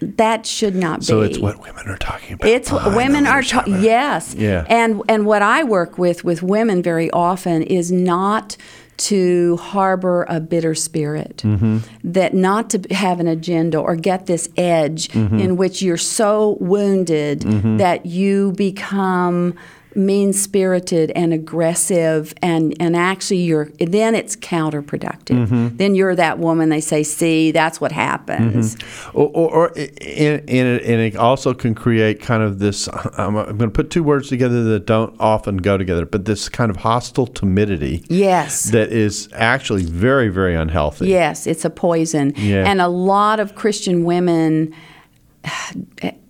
that 0.00 0.46
should 0.46 0.74
not 0.74 1.04
So 1.04 1.20
be. 1.20 1.26
So 1.26 1.30
it's 1.30 1.38
what 1.38 1.60
women 1.60 1.88
are 1.88 1.98
talking 1.98 2.34
about. 2.34 2.48
It's 2.48 2.72
women 2.72 3.26
are 3.26 3.42
leadership. 3.42 3.64
ta- 3.66 3.78
yes, 3.80 4.34
Yeah. 4.34 4.64
and 4.70 5.02
and 5.10 5.26
what 5.26 5.42
I 5.42 5.62
work 5.62 5.98
with 5.98 6.24
with 6.24 6.42
women 6.42 6.82
very 6.82 7.10
often 7.10 7.62
is 7.62 7.92
not 7.92 8.56
to 8.98 9.56
harbor 9.58 10.24
a 10.28 10.40
bitter 10.40 10.74
spirit, 10.74 11.42
Mm-hmm. 11.44 11.78
that 12.04 12.34
not 12.34 12.70
to 12.70 12.80
have 12.94 13.20
an 13.20 13.26
agenda 13.28 13.78
or 13.78 13.96
get 13.96 14.26
this 14.26 14.48
edge 14.56 15.08
Mm-hmm. 15.08 15.38
in 15.38 15.56
which 15.56 15.82
you're 15.82 15.96
so 15.96 16.56
wounded 16.60 17.40
that 17.78 18.06
you 18.06 18.52
become 18.52 19.54
mean 19.96 20.32
spirited 20.32 21.10
and 21.16 21.32
aggressive 21.32 22.34
and, 22.42 22.74
and 22.80 22.96
actually 22.96 23.38
you're 23.38 23.70
then 23.78 24.14
it's 24.14 24.36
counterproductive 24.36 25.16
Mm-hmm. 25.26 25.76
then 25.76 25.94
you're 25.94 26.14
that 26.14 26.38
woman 26.38 26.68
they 26.68 26.80
say 26.80 27.02
see 27.02 27.50
that's 27.50 27.80
what 27.80 27.92
happens 27.92 28.76
or, 29.12 29.28
or, 29.28 29.50
or 29.50 29.72
and, 29.76 30.40
and, 30.48 30.50
it, 30.50 30.82
and 30.82 31.00
it 31.00 31.16
also 31.16 31.52
can 31.54 31.74
create 31.74 32.20
kind 32.20 32.42
of 32.42 32.58
this. 32.58 32.88
I'm, 33.18 33.36
I'm 33.36 33.58
going 33.58 33.70
to 33.70 33.74
put 33.74 33.90
two 33.90 34.02
words 34.02 34.28
together 34.28 34.62
that 34.64 34.86
don't 34.86 35.14
often 35.20 35.58
go 35.58 35.76
together, 35.76 36.06
but 36.06 36.24
this 36.24 36.48
kind 36.48 36.70
of 36.70 36.76
hostile 36.78 37.26
timidity 37.26 38.04
yes 38.08 38.64
that 38.70 38.92
is 38.92 39.28
actually 39.32 39.84
very, 39.84 40.28
very 40.28 40.54
unhealthy. 40.54 41.08
Yes, 41.08 41.46
it's 41.46 41.64
a 41.64 41.70
poison. 41.70 42.32
Yeah. 42.36 42.68
And 42.68 42.80
a 42.80 42.88
lot 42.88 43.40
of 43.40 43.54
Christian 43.54 44.04
women 44.04 44.74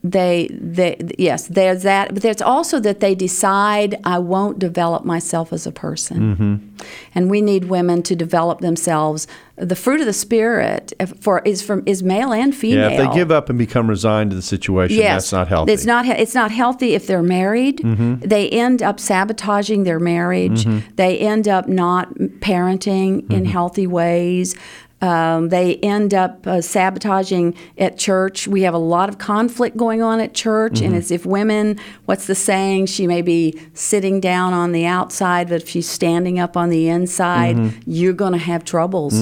they 0.04 0.48
they 0.52 0.96
yes, 1.18 1.48
there's 1.48 1.82
that, 1.82 2.12
but 2.14 2.22
there's 2.22 2.40
also 2.42 2.78
that 2.80 3.00
they 3.00 3.14
decide 3.14 3.98
I 4.04 4.18
won't 4.18 4.58
develop 4.58 5.04
myself 5.04 5.52
as 5.52 5.66
a 5.66 5.72
person. 5.72 6.76
And 7.14 7.30
we 7.30 7.40
need 7.40 7.64
women 7.64 8.02
to 8.04 8.14
develop 8.14 8.60
themselves. 8.60 9.26
The 9.56 9.74
fruit 9.74 10.00
of 10.00 10.06
the 10.06 10.12
spirit 10.12 10.92
for 11.20 11.40
is 11.40 11.62
from 11.62 11.82
is 11.86 12.02
male 12.02 12.32
and 12.32 12.54
female. 12.54 12.90
Yeah, 12.90 13.00
if 13.04 13.10
they 13.10 13.14
give 13.16 13.30
up 13.32 13.48
and 13.48 13.58
become 13.58 13.88
resigned 13.88 14.30
to 14.30 14.36
the 14.36 14.42
situation, 14.42 14.98
Yes, 14.98 15.24
that's 15.24 15.32
not 15.32 15.48
healthy. 15.48 15.72
It's 15.72 15.86
not. 15.86 16.06
It's 16.06 16.34
not 16.34 16.50
healthy 16.50 16.94
if 16.94 17.06
they're 17.06 17.22
married. 17.22 17.78
Mm-hmm. 17.78 18.28
They 18.28 18.48
end 18.50 18.82
up 18.82 19.00
sabotaging 19.00 19.84
their 19.84 19.98
marriage. 19.98 20.66
They 20.96 21.18
end 21.18 21.48
up 21.48 21.68
not 21.68 22.14
parenting 22.14 22.96
Mm-hmm. 22.96 23.32
in 23.32 23.44
healthy 23.46 23.86
ways. 23.86 24.54
Um, 25.02 25.50
they 25.50 25.76
end 25.76 26.14
up 26.14 26.46
uh, 26.46 26.62
sabotaging 26.62 27.54
at 27.76 27.98
church. 27.98 28.48
We 28.48 28.62
have 28.62 28.72
a 28.72 28.78
lot 28.78 29.10
of 29.10 29.18
conflict 29.18 29.76
going 29.76 30.00
on 30.02 30.20
at 30.20 30.32
church, 30.32 30.74
Mm-hmm. 30.74 30.84
and 30.86 30.96
it's 30.96 31.10
if 31.10 31.26
women, 31.26 31.78
what's 32.06 32.26
the 32.26 32.34
saying? 32.34 32.86
She 32.86 33.06
may 33.06 33.20
be 33.20 33.60
sitting 33.74 34.20
down 34.20 34.54
on 34.54 34.72
the 34.72 34.86
outside, 34.86 35.50
but 35.50 35.60
if 35.62 35.68
she's 35.68 35.88
standing 35.88 36.38
up 36.38 36.56
on 36.56 36.70
the 36.70 36.88
inside, 36.88 37.56
Mm-hmm. 37.56 37.78
you're 37.86 38.14
going 38.14 38.32
to 38.32 38.38
have 38.38 38.64
troubles. 38.64 39.14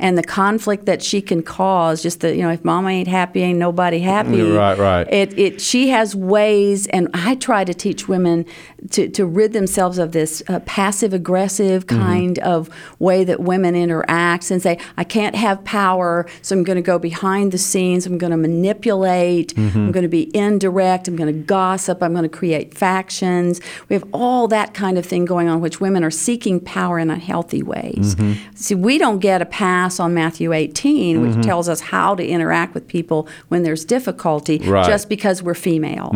And 0.00 0.16
the 0.16 0.22
conflict 0.22 0.86
that 0.86 1.02
she 1.02 1.20
can 1.20 1.42
cause, 1.42 2.02
just 2.02 2.20
the 2.20 2.34
you 2.34 2.42
know, 2.42 2.50
if 2.50 2.64
mama 2.64 2.88
ain't 2.88 3.08
happy, 3.08 3.42
ain't 3.42 3.58
nobody 3.58 3.98
happy. 3.98 4.40
Right, 4.42 4.78
right. 4.78 5.12
It, 5.12 5.38
it, 5.38 5.60
she 5.60 5.88
has 5.90 6.14
ways, 6.16 6.86
and 6.88 7.08
I 7.12 7.34
try 7.34 7.64
to 7.64 7.74
teach 7.74 8.08
women 8.08 8.46
to, 8.92 9.08
to 9.10 9.26
rid 9.26 9.52
themselves 9.52 9.98
of 9.98 10.12
this 10.12 10.42
uh, 10.48 10.60
passive 10.60 11.12
aggressive 11.12 11.86
Mm-hmm. 11.86 11.98
kind 12.02 12.38
of 12.38 12.70
way 12.98 13.24
that 13.24 13.40
women 13.40 13.74
interact 13.74 14.50
and 14.50 14.62
say, 14.62 14.78
I 14.96 15.04
can't 15.04 15.17
have 15.34 15.62
power, 15.64 16.26
so 16.42 16.56
I'm 16.56 16.64
going 16.64 16.76
to 16.76 16.82
go 16.82 16.98
behind 16.98 17.52
the 17.52 17.58
scenes, 17.58 18.06
I'm 18.06 18.18
going 18.18 18.30
to 18.30 18.36
manipulate, 18.36 19.54
Mm-hmm. 19.54 19.78
I'm 19.78 19.92
going 19.92 20.02
to 20.02 20.08
be 20.08 20.34
indirect, 20.36 21.08
I'm 21.08 21.16
going 21.16 21.32
to 21.32 21.38
gossip, 21.40 22.02
I'm 22.02 22.12
going 22.12 22.22
to 22.28 22.28
create 22.28 22.74
factions. 22.74 23.60
We 23.88 23.94
have 23.94 24.04
all 24.12 24.48
that 24.48 24.74
kind 24.74 24.98
of 24.98 25.04
thing 25.06 25.24
going 25.24 25.48
on, 25.48 25.60
which 25.60 25.80
women 25.80 26.04
are 26.04 26.10
seeking 26.10 26.60
power 26.60 26.98
in 26.98 27.10
unhealthy 27.10 27.62
ways. 27.62 28.14
Mm-hmm. 28.14 28.54
See, 28.54 28.74
we 28.74 28.98
don't 28.98 29.18
get 29.18 29.42
a 29.42 29.46
pass 29.46 29.98
on 30.00 30.14
Matthew 30.14 30.52
18, 30.52 31.20
which 31.22 31.44
tells 31.44 31.68
us 31.68 31.80
how 31.80 32.14
to 32.14 32.26
interact 32.26 32.74
with 32.74 32.86
people 32.86 33.28
when 33.48 33.62
there's 33.62 33.84
difficulty, 33.84 34.58
Right. 34.58 34.86
just 34.86 35.08
because 35.08 35.42
we're 35.42 35.54
female. 35.54 36.10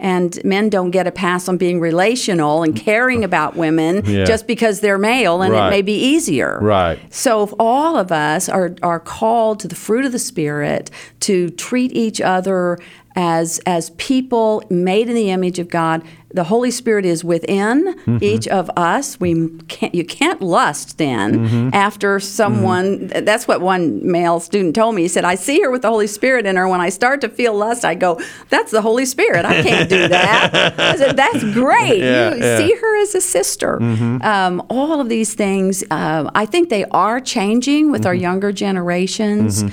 And 0.00 0.38
men 0.44 0.68
don't 0.68 0.90
get 0.90 1.06
a 1.06 1.12
pass 1.12 1.48
on 1.48 1.56
being 1.56 1.80
relational 1.80 2.62
and 2.62 2.74
caring 2.76 3.24
about 3.24 3.56
women 3.56 4.02
Yeah. 4.04 4.24
just 4.24 4.46
because 4.46 4.80
they're 4.80 4.98
male 4.98 5.42
and 5.42 5.52
Right. 5.52 5.66
it 5.66 5.70
may 5.70 5.82
be 5.82 5.94
easier. 5.94 6.58
Right. 6.60 6.98
So 7.10 7.42
if 7.42 7.52
all 7.58 7.96
of 7.96 8.12
us 8.12 8.37
are, 8.46 8.76
are 8.82 9.00
called 9.00 9.60
to 9.60 9.68
the 9.68 9.74
fruit 9.74 10.04
of 10.04 10.12
the 10.12 10.18
Spirit 10.18 10.90
to 11.20 11.48
treat 11.48 11.92
each 11.92 12.20
other 12.20 12.78
as 13.16 13.58
as 13.64 13.90
people 13.90 14.62
made 14.68 15.08
in 15.08 15.14
the 15.14 15.30
image 15.30 15.58
of 15.58 15.68
God. 15.68 16.02
The 16.34 16.44
Holy 16.44 16.70
Spirit 16.70 17.06
is 17.06 17.24
within 17.24 17.94
Mm-hmm. 18.08 18.18
each 18.22 18.46
of 18.48 18.70
us. 18.76 19.18
We 19.18 19.48
can't 19.68 19.94
you 19.94 20.04
can't 20.04 20.40
lust 20.42 20.98
then 20.98 21.28
Mm-hmm. 21.48 21.70
after 21.72 22.20
someone. 22.20 23.06
That's 23.08 23.48
what 23.48 23.60
one 23.62 24.00
male 24.10 24.38
student 24.40 24.74
told 24.74 24.94
me. 24.94 25.02
He 25.02 25.08
said, 25.08 25.24
"I 25.24 25.36
see 25.36 25.60
her 25.62 25.70
with 25.70 25.82
the 25.82 25.88
Holy 25.88 26.06
Spirit 26.06 26.44
in 26.46 26.56
her. 26.56 26.68
When 26.68 26.80
I 26.82 26.90
start 26.90 27.20
to 27.22 27.28
feel 27.28 27.54
lust, 27.54 27.84
I 27.84 27.94
go, 27.94 28.20
that's 28.50 28.70
the 28.72 28.82
Holy 28.82 29.06
Spirit. 29.06 29.44
I 29.46 29.62
can't 29.62 29.88
do 29.88 30.06
that." 30.16 30.74
I 30.78 30.96
said, 30.96 31.16
"That's 31.16 31.42
great. 31.54 31.98
Yeah, 32.00 32.34
you 32.34 32.40
yeah. 32.42 32.58
see 32.58 32.74
her 32.74 33.02
as 33.02 33.14
a 33.14 33.20
sister." 33.20 33.80
Um, 33.82 34.62
all 34.68 35.00
of 35.00 35.08
these 35.08 35.34
things, 35.34 35.82
uh, 35.90 36.30
I 36.34 36.44
think 36.46 36.68
they 36.68 36.84
are 36.90 37.20
changing 37.20 37.90
with 37.90 38.04
our 38.06 38.14
younger 38.14 38.52
generations. 38.52 39.64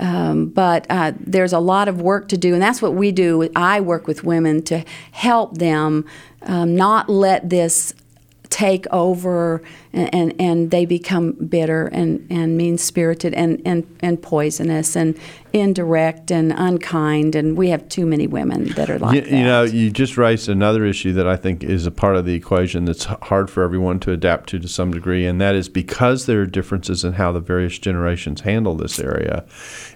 Um, 0.00 0.46
but 0.46 0.86
uh, 0.88 1.12
there's 1.20 1.52
a 1.52 1.58
lot 1.58 1.86
of 1.86 2.00
work 2.00 2.28
to 2.28 2.38
do, 2.38 2.54
and 2.54 2.62
that's 2.62 2.80
what 2.80 2.94
we 2.94 3.12
do. 3.12 3.48
I 3.54 3.80
work 3.80 4.06
with 4.06 4.24
women 4.24 4.62
to 4.64 4.82
help 5.12 5.58
them 5.58 6.06
um, 6.42 6.74
not 6.74 7.08
let 7.10 7.50
this 7.50 7.92
take 8.48 8.86
over 8.90 9.62
and, 9.92 10.14
and, 10.14 10.40
and 10.40 10.70
they 10.70 10.84
become 10.84 11.32
bitter 11.32 11.86
and, 11.88 12.26
and 12.30 12.56
mean 12.56 12.78
spirited 12.78 13.34
and, 13.34 13.60
and, 13.64 13.86
and 14.00 14.22
poisonous 14.22 14.96
and 14.96 15.18
indirect 15.52 16.30
and 16.30 16.52
unkind. 16.52 17.34
And 17.34 17.56
we 17.56 17.70
have 17.70 17.88
too 17.88 18.06
many 18.06 18.26
women 18.26 18.66
that 18.70 18.88
are 18.88 18.98
like 18.98 19.14
you, 19.14 19.20
that. 19.22 19.30
you 19.30 19.42
know, 19.42 19.62
you 19.62 19.90
just 19.90 20.16
raised 20.16 20.48
another 20.48 20.84
issue 20.84 21.12
that 21.14 21.26
I 21.26 21.36
think 21.36 21.64
is 21.64 21.86
a 21.86 21.90
part 21.90 22.16
of 22.16 22.24
the 22.24 22.34
equation 22.34 22.84
that's 22.84 23.04
hard 23.04 23.50
for 23.50 23.62
everyone 23.62 24.00
to 24.00 24.12
adapt 24.12 24.48
to 24.50 24.58
to 24.58 24.68
some 24.68 24.92
degree, 24.92 25.26
and 25.26 25.40
that 25.40 25.54
is 25.54 25.68
because 25.68 26.26
there 26.26 26.42
are 26.42 26.46
differences 26.46 27.04
in 27.04 27.14
how 27.14 27.32
the 27.32 27.40
various 27.40 27.78
generations 27.78 28.42
handle 28.42 28.74
this 28.74 28.98
area, 28.98 29.44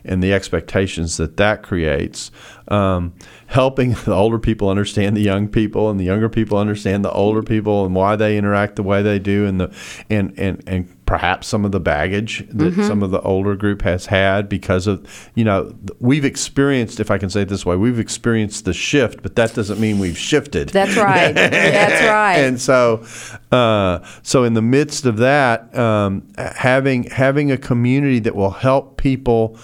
and 0.04 0.22
the 0.22 0.33
expectations 0.33 1.16
that 1.16 1.37
that 1.37 1.62
creates. 1.62 2.30
Um, 2.68 3.12
helping 3.48 3.92
the 4.04 4.14
older 4.14 4.38
people 4.38 4.68
understand 4.68 5.16
the 5.16 5.22
young 5.22 5.48
people, 5.48 5.90
and 5.90 6.00
the 6.00 6.04
younger 6.04 6.28
people 6.28 6.59
understand 6.59 7.04
the 7.04 7.12
older 7.12 7.42
people, 7.42 7.85
and 7.85 7.94
why 7.94 8.16
they 8.16 8.37
interact 8.37 8.76
the 8.76 8.83
way 8.83 9.02
they 9.02 9.18
do, 9.18 9.46
and 9.46 9.61
the 9.61 9.68
and 10.11 10.33
and 10.38 10.62
and 10.66 11.07
perhaps 11.07 11.47
some 11.47 11.64
of 11.64 11.73
the 11.73 11.81
baggage 11.81 12.47
that 12.49 12.75
some 12.75 13.03
of 13.03 13.11
the 13.11 13.20
older 13.20 13.55
group 13.55 13.83
has 13.83 14.07
had 14.07 14.49
because 14.49 14.87
of 14.87 15.31
you 15.35 15.44
know 15.44 15.75
we've 16.01 16.25
experienced 16.25 16.99
if 16.99 17.11
i 17.11 17.18
can 17.18 17.29
say 17.29 17.42
it 17.42 17.49
this 17.49 17.66
way 17.66 17.77
we've 17.77 17.99
experienced 17.99 18.64
the 18.64 18.73
shift 18.73 19.23
but 19.23 19.37
that 19.37 19.53
doesn't 19.55 19.79
mean 19.79 19.99
we've 19.99 20.16
shifted 20.16 20.70
That's 20.70 20.97
right. 20.97 21.35
That's 21.35 22.03
right. 22.05 22.37
and 22.38 22.61
so, 22.61 23.05
uh, 23.53 24.01
so 24.23 24.44
in 24.44 24.55
the 24.55 24.62
midst 24.62 25.07
of 25.07 25.18
that, 25.18 25.77
um, 25.77 26.27
having 26.37 27.05
having 27.05 27.53
a 27.53 27.57
community 27.57 28.18
that 28.20 28.35
will 28.35 28.51
help 28.51 28.97
people 28.97 29.59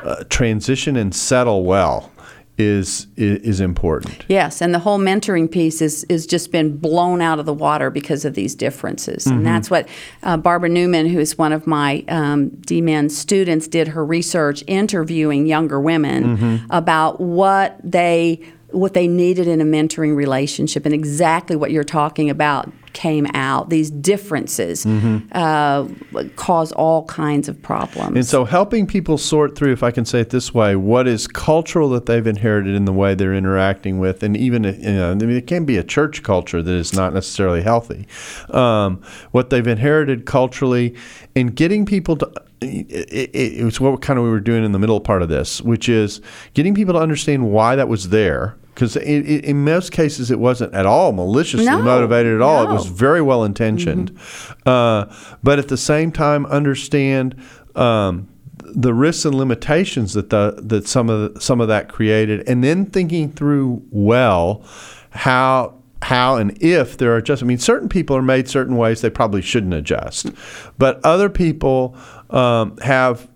uh, 0.00 0.24
transition 0.28 0.96
and 0.96 1.14
settle 1.14 1.64
well 1.64 2.10
is 2.56 3.06
is, 3.16 3.60
important. 3.60 4.24
Yes, 4.28 4.60
and 4.60 4.72
the 4.72 4.78
whole 4.78 4.98
mentoring 4.98 5.50
piece 5.50 5.82
is 5.82 6.04
is 6.04 6.26
just 6.26 6.52
been 6.52 6.76
blown 6.76 7.20
out 7.20 7.38
of 7.38 7.46
the 7.46 7.54
water 7.54 7.90
because 7.90 8.24
of 8.24 8.34
these 8.34 8.54
differences, 8.54 9.26
and 9.26 9.44
that's 9.44 9.70
what 9.70 9.88
uh, 10.22 10.36
Barbara 10.36 10.68
Newman, 10.68 11.06
who 11.06 11.18
is 11.18 11.36
one 11.36 11.52
of 11.52 11.66
my 11.66 12.04
um, 12.08 12.50
DMin 12.50 13.10
students, 13.10 13.66
did 13.66 13.88
her 13.88 14.04
research 14.04 14.62
interviewing 14.66 15.46
younger 15.46 15.80
women 15.80 16.66
about 16.70 17.20
what 17.20 17.78
they 17.82 18.40
what 18.70 18.94
they 18.94 19.08
needed 19.08 19.48
in 19.48 19.60
a 19.60 19.64
mentoring 19.64 20.14
relationship, 20.14 20.84
and 20.84 20.94
exactly 20.94 21.56
what 21.56 21.70
you're 21.70 21.84
talking 21.84 22.30
about 22.30 22.72
came 22.94 23.26
out. 23.34 23.68
These 23.68 23.90
differences 23.90 24.86
uh, 24.86 25.88
cause 26.36 26.72
all 26.72 27.04
kinds 27.04 27.48
of 27.48 27.60
problems. 27.60 28.16
And 28.16 28.26
so, 28.26 28.44
helping 28.44 28.86
people 28.86 29.18
sort 29.18 29.56
through, 29.56 29.72
if 29.72 29.82
I 29.82 29.90
can 29.90 30.04
say 30.04 30.20
it 30.20 30.30
this 30.30 30.54
way, 30.54 30.76
what 30.76 31.06
is 31.06 31.26
cultural 31.26 31.90
that 31.90 32.06
they've 32.06 32.26
inherited 32.26 32.74
in 32.74 32.86
the 32.86 32.92
way 32.92 33.14
they're 33.14 33.34
interacting 33.34 33.98
with, 33.98 34.22
and 34.22 34.36
even 34.36 34.64
you 34.64 34.92
know, 34.92 35.10
I 35.10 35.14
mean, 35.14 35.30
it 35.30 35.46
can 35.46 35.64
be 35.64 35.76
a 35.76 35.84
church 35.84 36.22
culture 36.22 36.62
that 36.62 36.74
is 36.74 36.94
not 36.94 37.12
necessarily 37.12 37.62
healthy. 37.62 38.06
Um, 38.50 39.02
what 39.32 39.50
they've 39.50 39.66
inherited 39.66 40.24
culturally, 40.24 40.94
and 41.36 41.54
getting 41.54 41.84
people 41.84 42.16
to. 42.16 42.32
It, 42.60 43.10
it, 43.12 43.30
it's 43.34 43.78
what 43.78 44.00
kind 44.00 44.18
of 44.18 44.24
we 44.24 44.30
were 44.30 44.40
doing 44.40 44.64
in 44.64 44.72
the 44.72 44.78
middle 44.78 44.98
part 44.98 45.20
of 45.20 45.28
this, 45.28 45.60
which 45.60 45.86
is 45.86 46.22
getting 46.54 46.74
people 46.74 46.94
to 46.94 47.00
understand 47.00 47.50
why 47.50 47.76
that 47.76 47.88
was 47.88 48.08
there. 48.08 48.56
Because 48.74 48.96
in 48.96 49.62
most 49.64 49.92
cases, 49.92 50.32
it 50.32 50.40
wasn't 50.40 50.74
at 50.74 50.84
all 50.84 51.12
maliciously 51.12 51.66
No, 51.66 51.80
motivated 51.80 52.34
at 52.34 52.42
all. 52.42 52.68
It 52.68 52.72
was 52.72 52.86
very 52.86 53.22
well 53.22 53.44
intentioned, 53.44 54.18
uh, 54.66 55.06
but 55.44 55.60
at 55.60 55.68
the 55.68 55.76
same 55.76 56.10
time, 56.10 56.44
understand 56.46 57.40
um, 57.76 58.28
the 58.64 58.92
risks 58.92 59.24
and 59.24 59.34
limitations 59.34 60.14
that 60.14 60.30
the 60.30 60.56
that 60.58 60.88
some 60.88 61.08
of 61.08 61.34
the, 61.34 61.40
some 61.40 61.60
of 61.60 61.68
that 61.68 61.88
created, 61.88 62.48
and 62.48 62.64
then 62.64 62.86
thinking 62.86 63.30
through 63.30 63.82
well 63.90 64.64
how 65.10 65.74
how 66.02 66.36
and 66.36 66.60
if 66.62 66.98
there 66.98 67.14
are 67.14 67.22
just 67.22 67.42
I 67.42 67.46
mean 67.46 67.58
certain 67.58 67.88
people 67.88 68.16
are 68.16 68.22
made 68.22 68.48
certain 68.48 68.76
ways 68.76 69.00
they 69.00 69.10
probably 69.10 69.42
shouldn't 69.42 69.74
adjust, 69.74 70.30
but 70.78 71.00
other 71.04 71.28
people 71.28 71.96
um, 72.30 72.76
have 72.78 73.28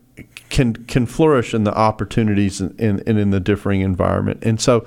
can 0.51 0.75
can 0.87 1.07
flourish 1.07 1.55
in 1.55 1.65
the 1.65 1.75
opportunities 1.75 2.61
and 2.61 2.79
in, 2.81 2.99
in, 3.01 3.19
in 3.19 3.31
the 3.31 3.41
differing 3.41 3.81
environment, 3.83 4.43
and 4.43 4.61
so 4.61 4.87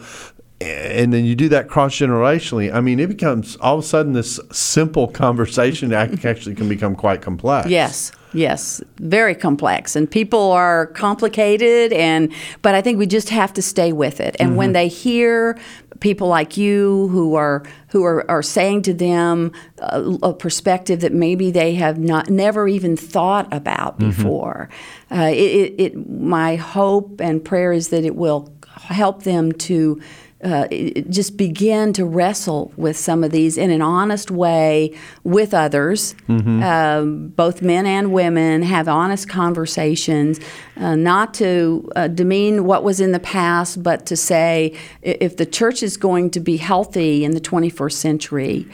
and 0.62 1.12
then 1.14 1.26
you 1.26 1.36
do 1.36 1.50
that 1.50 1.68
cross 1.68 1.96
generationally. 1.96 2.74
I 2.74 2.82
mean, 2.82 3.00
it 3.00 3.08
becomes 3.08 3.56
all 3.58 3.80
of 3.80 3.84
a 3.84 3.88
sudden 3.88 4.14
this 4.14 4.40
simple 4.52 5.08
conversation 5.08 5.94
act- 5.94 6.24
actually 6.26 6.56
can 6.56 6.70
become 6.70 6.96
quite 6.96 7.22
complex. 7.22 7.70
Yes, 7.70 8.12
yes, 8.34 8.82
very 8.98 9.36
complex, 9.36 9.96
and 9.96 10.10
people 10.10 10.52
are 10.52 10.88
complicated, 10.88 11.94
and 11.94 12.32
but 12.62 12.76
I 12.76 12.82
think 12.82 13.00
we 13.00 13.08
just 13.08 13.30
have 13.30 13.54
to 13.54 13.62
stay 13.62 13.92
with 13.92 14.20
it. 14.20 14.36
And 14.40 14.56
when 14.56 14.70
mm-hmm. 14.70 14.74
they 14.74 14.88
hear 14.88 15.60
people 16.00 16.28
like 16.28 16.58
you 16.58 17.08
who 17.10 17.36
are 17.36 17.64
who 17.90 18.04
are, 18.04 18.30
are 18.30 18.42
saying 18.42 18.82
to 18.84 18.94
them 18.94 19.52
a, 19.80 20.02
a 20.24 20.34
perspective 20.34 21.02
that 21.02 21.14
maybe 21.14 21.52
they 21.52 21.76
have 21.76 21.98
not 21.98 22.30
never 22.30 22.68
even 22.68 22.98
thought 22.98 23.52
about 23.54 24.00
mm-hmm. 24.00 24.10
before, 24.10 24.70
uh, 25.12 25.30
it, 25.32 25.36
it, 25.36 25.76
it 25.78 26.10
my 26.10 26.56
hope 26.56 27.20
and 27.20 27.44
prayer 27.44 27.72
is 27.72 27.90
that 27.90 28.04
it 28.06 28.16
will 28.16 28.54
help 28.76 29.24
them 29.24 29.52
to 29.52 30.02
uh, 30.44 30.68
just 31.10 31.38
begin 31.38 31.94
to 31.94 32.06
wrestle 32.06 32.72
with 32.76 32.98
some 32.98 33.24
of 33.24 33.32
these 33.32 33.58
in 33.58 33.70
an 33.70 33.82
honest 33.82 34.32
way 34.32 34.98
with 35.24 35.54
others, 35.54 36.16
um, 36.64 37.28
both 37.30 37.62
men 37.62 37.86
and 37.86 38.12
women, 38.12 38.64
have 38.64 38.88
honest 38.88 39.30
conversations, 39.30 40.40
uh, 40.78 40.96
not 40.96 41.34
to 41.36 41.90
uh, 41.96 42.08
demean 42.08 42.66
what 42.66 42.84
was 42.84 43.00
in 43.00 43.12
the 43.12 43.20
past, 43.20 43.84
but 43.84 44.06
to 44.08 44.16
say 44.16 44.76
if 45.02 45.38
the 45.38 45.46
church 45.46 45.84
is 45.84 45.96
going 45.98 46.32
to 46.32 46.40
be 46.40 46.58
healthy 46.58 47.24
in 47.24 47.32
the 47.32 47.42
21st 47.42 47.94
century, 47.94 48.68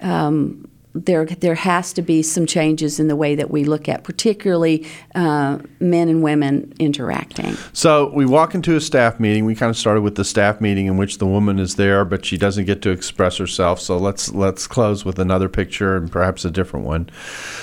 um, 0.00 0.68
there, 0.94 1.24
there 1.26 1.56
has 1.56 1.92
to 1.94 2.02
be 2.02 2.22
some 2.22 2.46
changes 2.46 3.00
in 3.00 3.08
the 3.08 3.16
way 3.16 3.34
that 3.34 3.50
we 3.50 3.64
look 3.64 3.88
at, 3.88 4.04
particularly 4.04 4.86
uh, 5.14 5.58
men 5.80 6.08
and 6.08 6.22
women 6.22 6.72
interacting. 6.78 7.56
So 7.72 8.10
we 8.14 8.24
walk 8.24 8.54
into 8.54 8.76
a 8.76 8.80
staff 8.80 9.18
meeting. 9.18 9.44
We 9.44 9.56
kind 9.56 9.70
of 9.70 9.76
started 9.76 10.02
with 10.02 10.14
the 10.14 10.24
staff 10.24 10.60
meeting 10.60 10.86
in 10.86 10.96
which 10.96 11.18
the 11.18 11.26
woman 11.26 11.58
is 11.58 11.74
there, 11.74 12.04
but 12.04 12.24
she 12.24 12.38
doesn't 12.38 12.64
get 12.64 12.80
to 12.82 12.90
express 12.90 13.38
herself. 13.38 13.80
So 13.80 13.98
let's 13.98 14.32
let's 14.32 14.68
close 14.68 15.04
with 15.04 15.18
another 15.18 15.48
picture 15.48 15.96
and 15.96 16.10
perhaps 16.10 16.44
a 16.44 16.50
different 16.50 16.86
one. 16.86 17.10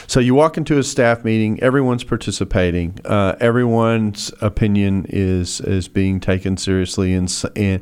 So 0.07 0.19
you 0.19 0.35
walk 0.35 0.57
into 0.57 0.77
a 0.77 0.83
staff 0.83 1.23
meeting. 1.23 1.61
Everyone's 1.61 2.03
participating. 2.03 2.99
Uh, 3.05 3.35
everyone's 3.39 4.33
opinion 4.41 5.05
is 5.07 5.61
is 5.61 5.87
being 5.87 6.19
taken 6.19 6.57
seriously, 6.57 7.13
and 7.13 7.31
and 7.55 7.81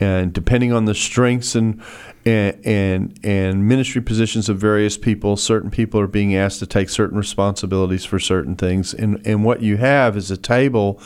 and 0.00 0.32
depending 0.32 0.72
on 0.72 0.84
the 0.84 0.94
strengths 0.94 1.54
and 1.54 1.82
and, 2.26 2.58
and 2.64 3.20
and 3.22 3.68
ministry 3.68 4.00
positions 4.00 4.48
of 4.48 4.58
various 4.58 4.96
people, 4.96 5.36
certain 5.36 5.70
people 5.70 6.00
are 6.00 6.06
being 6.06 6.34
asked 6.34 6.58
to 6.60 6.66
take 6.66 6.88
certain 6.88 7.18
responsibilities 7.18 8.04
for 8.04 8.18
certain 8.18 8.56
things. 8.56 8.94
And 8.94 9.24
and 9.26 9.44
what 9.44 9.62
you 9.62 9.76
have 9.76 10.16
is 10.16 10.30
a 10.30 10.36
table 10.36 11.00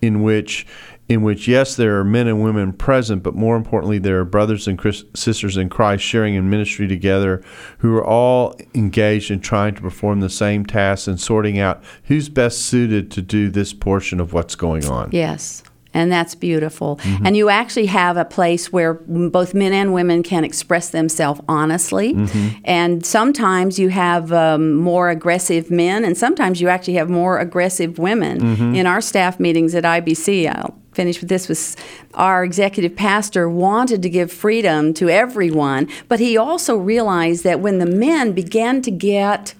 in 0.00 0.22
which 0.22 0.66
in 1.08 1.22
which 1.22 1.46
yes 1.46 1.76
there 1.76 1.98
are 1.98 2.04
men 2.04 2.26
and 2.26 2.42
women 2.42 2.72
present 2.72 3.22
but 3.22 3.34
more 3.34 3.56
importantly 3.56 3.98
there 3.98 4.18
are 4.20 4.24
brothers 4.24 4.66
and 4.66 4.78
Chris, 4.78 5.04
sisters 5.14 5.56
in 5.56 5.68
Christ 5.68 6.02
sharing 6.02 6.34
in 6.34 6.48
ministry 6.48 6.88
together 6.88 7.42
who 7.78 7.94
are 7.94 8.04
all 8.04 8.54
engaged 8.74 9.30
in 9.30 9.40
trying 9.40 9.74
to 9.74 9.82
perform 9.82 10.20
the 10.20 10.30
same 10.30 10.64
tasks 10.64 11.06
and 11.06 11.20
sorting 11.20 11.58
out 11.58 11.82
who's 12.04 12.28
best 12.30 12.62
suited 12.62 13.10
to 13.10 13.20
do 13.20 13.50
this 13.50 13.74
portion 13.74 14.18
of 14.18 14.32
what's 14.32 14.54
going 14.54 14.86
on 14.86 15.10
Yes. 15.12 15.62
And 15.94 16.10
that's 16.12 16.34
beautiful. 16.34 16.96
Mm-hmm. 16.96 17.26
And 17.26 17.36
you 17.36 17.48
actually 17.48 17.86
have 17.86 18.16
a 18.16 18.24
place 18.24 18.72
where 18.72 18.94
both 18.94 19.54
men 19.54 19.72
and 19.72 19.94
women 19.94 20.22
can 20.22 20.44
express 20.44 20.90
themselves 20.90 21.40
honestly. 21.48 22.14
Mm-hmm. 22.14 22.58
And 22.64 23.06
sometimes 23.06 23.78
you 23.78 23.88
have 23.88 24.32
um, 24.32 24.74
more 24.74 25.08
aggressive 25.08 25.70
men, 25.70 26.04
and 26.04 26.18
sometimes 26.18 26.60
you 26.60 26.68
actually 26.68 26.94
have 26.94 27.08
more 27.08 27.38
aggressive 27.38 27.98
women. 27.98 28.40
Mm-hmm. 28.40 28.74
In 28.74 28.86
our 28.86 29.00
staff 29.00 29.38
meetings 29.38 29.74
at 29.74 29.84
IBC, 29.84 30.52
I'll 30.54 30.76
finish 30.92 31.20
with 31.20 31.28
this 31.28 31.48
was 31.48 31.76
our 32.14 32.44
executive 32.44 32.96
pastor 32.96 33.48
wanted 33.48 34.02
to 34.02 34.08
give 34.08 34.32
freedom 34.32 34.94
to 34.94 35.08
everyone, 35.08 35.88
but 36.08 36.20
he 36.20 36.36
also 36.36 36.76
realized 36.76 37.44
that 37.44 37.60
when 37.60 37.78
the 37.78 37.86
men 37.86 38.32
began 38.32 38.80
to 38.82 38.90
get 38.90 39.54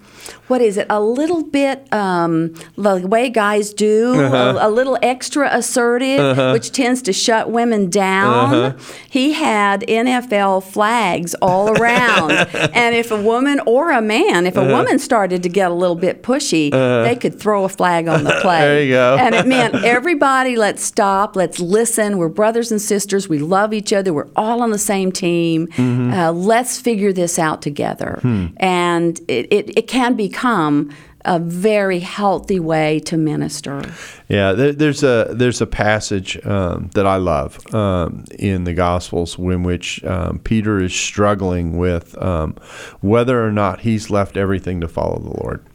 what 0.47 0.61
is 0.61 0.77
it? 0.77 0.87
A 0.89 1.01
little 1.01 1.43
bit 1.43 1.91
um, 1.93 2.53
the 2.75 3.05
way 3.07 3.29
guys 3.29 3.73
do, 3.73 4.13
a, 4.19 4.67
a 4.67 4.69
little 4.69 4.97
extra 5.01 5.49
assertive, 5.51 6.53
which 6.53 6.71
tends 6.71 7.01
to 7.03 7.13
shut 7.13 7.49
women 7.49 7.89
down. 7.89 8.77
He 9.09 9.33
had 9.33 9.81
NFL 9.81 10.63
flags 10.63 11.35
all 11.41 11.69
around, 11.77 12.31
and 12.73 12.95
if 12.95 13.11
a 13.11 13.21
woman 13.21 13.59
or 13.65 13.91
a 13.91 14.01
man, 14.01 14.45
if 14.45 14.57
a 14.57 14.65
woman 14.65 14.99
started 14.99 15.43
to 15.43 15.49
get 15.49 15.71
a 15.71 15.73
little 15.73 15.95
bit 15.95 16.23
pushy, 16.23 16.71
they 16.71 17.15
could 17.15 17.39
throw 17.39 17.63
a 17.63 17.69
flag 17.69 18.07
on 18.07 18.23
the 18.23 18.31
play. 18.41 18.59
There 18.59 18.83
you 18.83 18.91
go. 18.93 19.17
And 19.19 19.35
it 19.35 19.47
meant 19.47 19.75
everybody, 19.83 20.55
let's 20.55 20.83
stop, 20.83 21.35
let's 21.35 21.59
listen. 21.59 22.17
We're 22.17 22.29
brothers 22.29 22.71
and 22.71 22.81
sisters. 22.81 23.29
We 23.29 23.39
love 23.39 23.73
each 23.73 23.93
other. 23.93 24.13
We're 24.13 24.29
all 24.35 24.61
on 24.61 24.71
the 24.71 24.79
same 24.79 25.11
team. 25.11 25.67
Mm-hmm. 25.67 26.13
Uh, 26.13 26.31
let's 26.31 26.79
figure 26.79 27.13
this 27.13 27.39
out 27.39 27.61
together. 27.61 28.19
Hmm. 28.21 28.47
And 28.57 29.19
it, 29.27 29.51
it, 29.51 29.77
it 29.77 29.87
can 29.87 30.14
become 30.15 30.91
a 31.25 31.39
very 31.39 31.99
healthy 31.99 32.59
way 32.59 32.99
to 32.99 33.17
minister. 33.17 33.81
Yeah, 34.29 34.53
there, 34.53 34.71
there's 34.71 35.03
a 35.03 35.29
there's 35.31 35.59
a 35.59 35.67
passage 35.67 36.43
um, 36.45 36.89
that 36.93 37.05
I 37.05 37.17
love 37.17 37.73
um, 37.73 38.25
in 38.37 38.63
the 38.63 38.73
Gospels 38.73 39.37
in 39.37 39.63
which 39.63 40.03
um, 40.05 40.39
Peter 40.39 40.81
is 40.81 40.93
struggling 40.93 41.77
with 41.77 42.15
um, 42.21 42.55
whether 43.01 43.45
or 43.45 43.51
not 43.51 43.81
he's 43.81 44.09
left 44.09 44.37
everything 44.37 44.81
to 44.81 44.87
follow 44.87 45.19
the 45.19 45.41
Lord. 45.41 45.65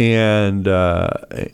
And, 0.00 0.66
uh, 0.66 1.10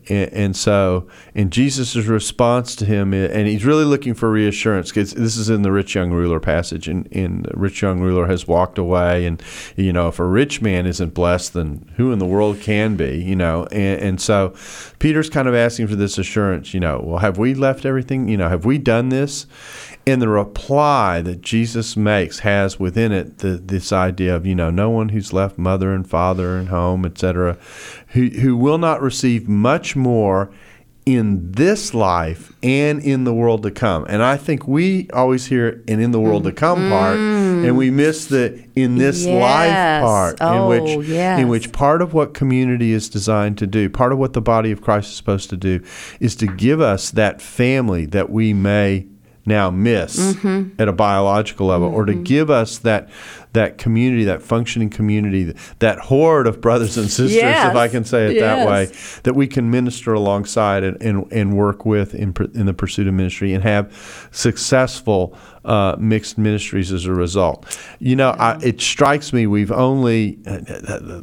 and 0.08 0.32
and 0.32 0.56
so 0.56 1.08
in 1.34 1.50
Jesus' 1.50 1.96
response 1.96 2.76
to 2.76 2.84
him, 2.84 3.12
and 3.12 3.48
he's 3.48 3.64
really 3.64 3.84
looking 3.84 4.14
for 4.14 4.30
reassurance. 4.30 4.92
'cause 4.92 5.14
this 5.14 5.36
is 5.36 5.50
in 5.50 5.62
the 5.62 5.72
rich 5.72 5.96
young 5.96 6.12
ruler 6.12 6.38
passage, 6.38 6.86
and, 6.86 7.08
and 7.10 7.44
the 7.44 7.58
rich 7.58 7.82
young 7.82 7.98
ruler 7.98 8.28
has 8.28 8.46
walked 8.46 8.78
away, 8.78 9.26
and 9.26 9.42
you 9.74 9.92
know 9.92 10.06
if 10.06 10.20
a 10.20 10.24
rich 10.24 10.62
man 10.62 10.86
isn't 10.86 11.12
blessed, 11.12 11.54
then 11.54 11.86
who 11.96 12.12
in 12.12 12.20
the 12.20 12.24
world 12.24 12.60
can 12.60 12.94
be? 12.94 13.20
You 13.20 13.34
know, 13.34 13.66
and, 13.72 14.00
and 14.00 14.20
so 14.20 14.54
Peter's 15.00 15.28
kind 15.28 15.48
of 15.48 15.54
asking 15.56 15.88
for 15.88 15.96
this 15.96 16.16
assurance. 16.16 16.72
You 16.72 16.78
know, 16.78 17.02
well, 17.04 17.18
have 17.18 17.38
we 17.38 17.52
left 17.52 17.84
everything? 17.84 18.28
You 18.28 18.36
know, 18.36 18.48
have 18.48 18.64
we 18.64 18.78
done 18.78 19.08
this? 19.08 19.46
And 20.08 20.22
the 20.22 20.28
reply 20.28 21.20
that 21.22 21.40
Jesus 21.40 21.96
makes 21.96 22.40
has 22.40 22.78
within 22.78 23.10
it 23.10 23.38
the, 23.38 23.56
this 23.56 23.92
idea 23.92 24.36
of, 24.36 24.46
you 24.46 24.54
know, 24.54 24.70
no 24.70 24.88
one 24.88 25.08
who's 25.08 25.32
left 25.32 25.58
mother 25.58 25.92
and 25.92 26.08
father 26.08 26.56
and 26.56 26.68
home, 26.68 27.04
etc., 27.04 27.58
who, 28.08 28.26
who 28.28 28.56
will 28.56 28.78
not 28.78 29.02
receive 29.02 29.48
much 29.48 29.96
more 29.96 30.52
in 31.06 31.52
this 31.52 31.94
life 31.94 32.52
and 32.64 33.00
in 33.00 33.22
the 33.22 33.32
world 33.32 33.62
to 33.62 33.70
come. 33.70 34.04
And 34.08 34.24
I 34.24 34.36
think 34.36 34.66
we 34.66 35.08
always 35.12 35.46
hear 35.46 35.84
and 35.86 36.00
in 36.02 36.10
the 36.10 36.20
world 36.20 36.42
to 36.44 36.52
come 36.52 36.80
mm-hmm. 36.80 36.90
part 36.90 37.16
and 37.16 37.76
we 37.76 37.90
miss 37.90 38.26
the 38.26 38.64
in 38.74 38.96
this 38.96 39.24
Yes. 39.24 39.40
life 39.40 40.02
part 40.02 40.38
Oh, 40.40 40.72
in 40.72 40.82
which 40.98 41.08
yes. 41.08 41.40
in 41.40 41.48
which 41.48 41.70
part 41.70 42.02
of 42.02 42.12
what 42.12 42.34
community 42.34 42.92
is 42.92 43.08
designed 43.08 43.56
to 43.58 43.68
do, 43.68 43.88
part 43.88 44.12
of 44.12 44.18
what 44.18 44.32
the 44.32 44.42
body 44.42 44.72
of 44.72 44.82
Christ 44.82 45.10
is 45.10 45.16
supposed 45.16 45.48
to 45.50 45.56
do 45.56 45.80
is 46.18 46.34
to 46.36 46.48
give 46.48 46.80
us 46.80 47.12
that 47.12 47.40
family 47.40 48.04
that 48.06 48.28
we 48.28 48.52
may 48.52 49.06
now 49.46 49.70
miss 49.70 50.18
Mm-hmm. 50.34 50.80
at 50.80 50.88
a 50.88 50.92
biological 50.92 51.68
level 51.68 51.88
or 51.88 52.04
to 52.04 52.14
give 52.14 52.50
us 52.50 52.78
that 52.78 53.08
that 53.52 53.78
community 53.78 54.24
that 54.24 54.42
functioning 54.42 54.90
community 54.90 55.54
that 55.78 55.98
horde 55.98 56.46
of 56.46 56.60
brothers 56.60 56.96
and 56.96 57.10
sisters 57.10 57.36
if 57.36 57.76
I 57.76 57.88
can 57.88 58.04
say 58.04 58.36
it 58.36 58.40
that 58.40 58.66
way 58.66 58.90
that 59.22 59.34
we 59.34 59.46
can 59.46 59.70
minister 59.70 60.12
alongside 60.12 60.84
and, 60.84 61.00
and, 61.02 61.32
and 61.32 61.56
work 61.56 61.84
with 61.84 62.14
in, 62.14 62.34
in 62.54 62.66
the 62.66 62.74
pursuit 62.74 63.06
of 63.06 63.14
ministry 63.14 63.52
and 63.52 63.62
have 63.62 64.28
successful 64.30 65.36
uh, 65.66 65.96
mixed 65.98 66.38
ministries 66.38 66.92
as 66.92 67.06
a 67.06 67.12
result. 67.12 67.78
You 67.98 68.16
know, 68.16 68.30
I, 68.30 68.58
it 68.62 68.80
strikes 68.80 69.32
me 69.32 69.46
we've 69.46 69.72
only, 69.72 70.38
uh, 70.46 70.60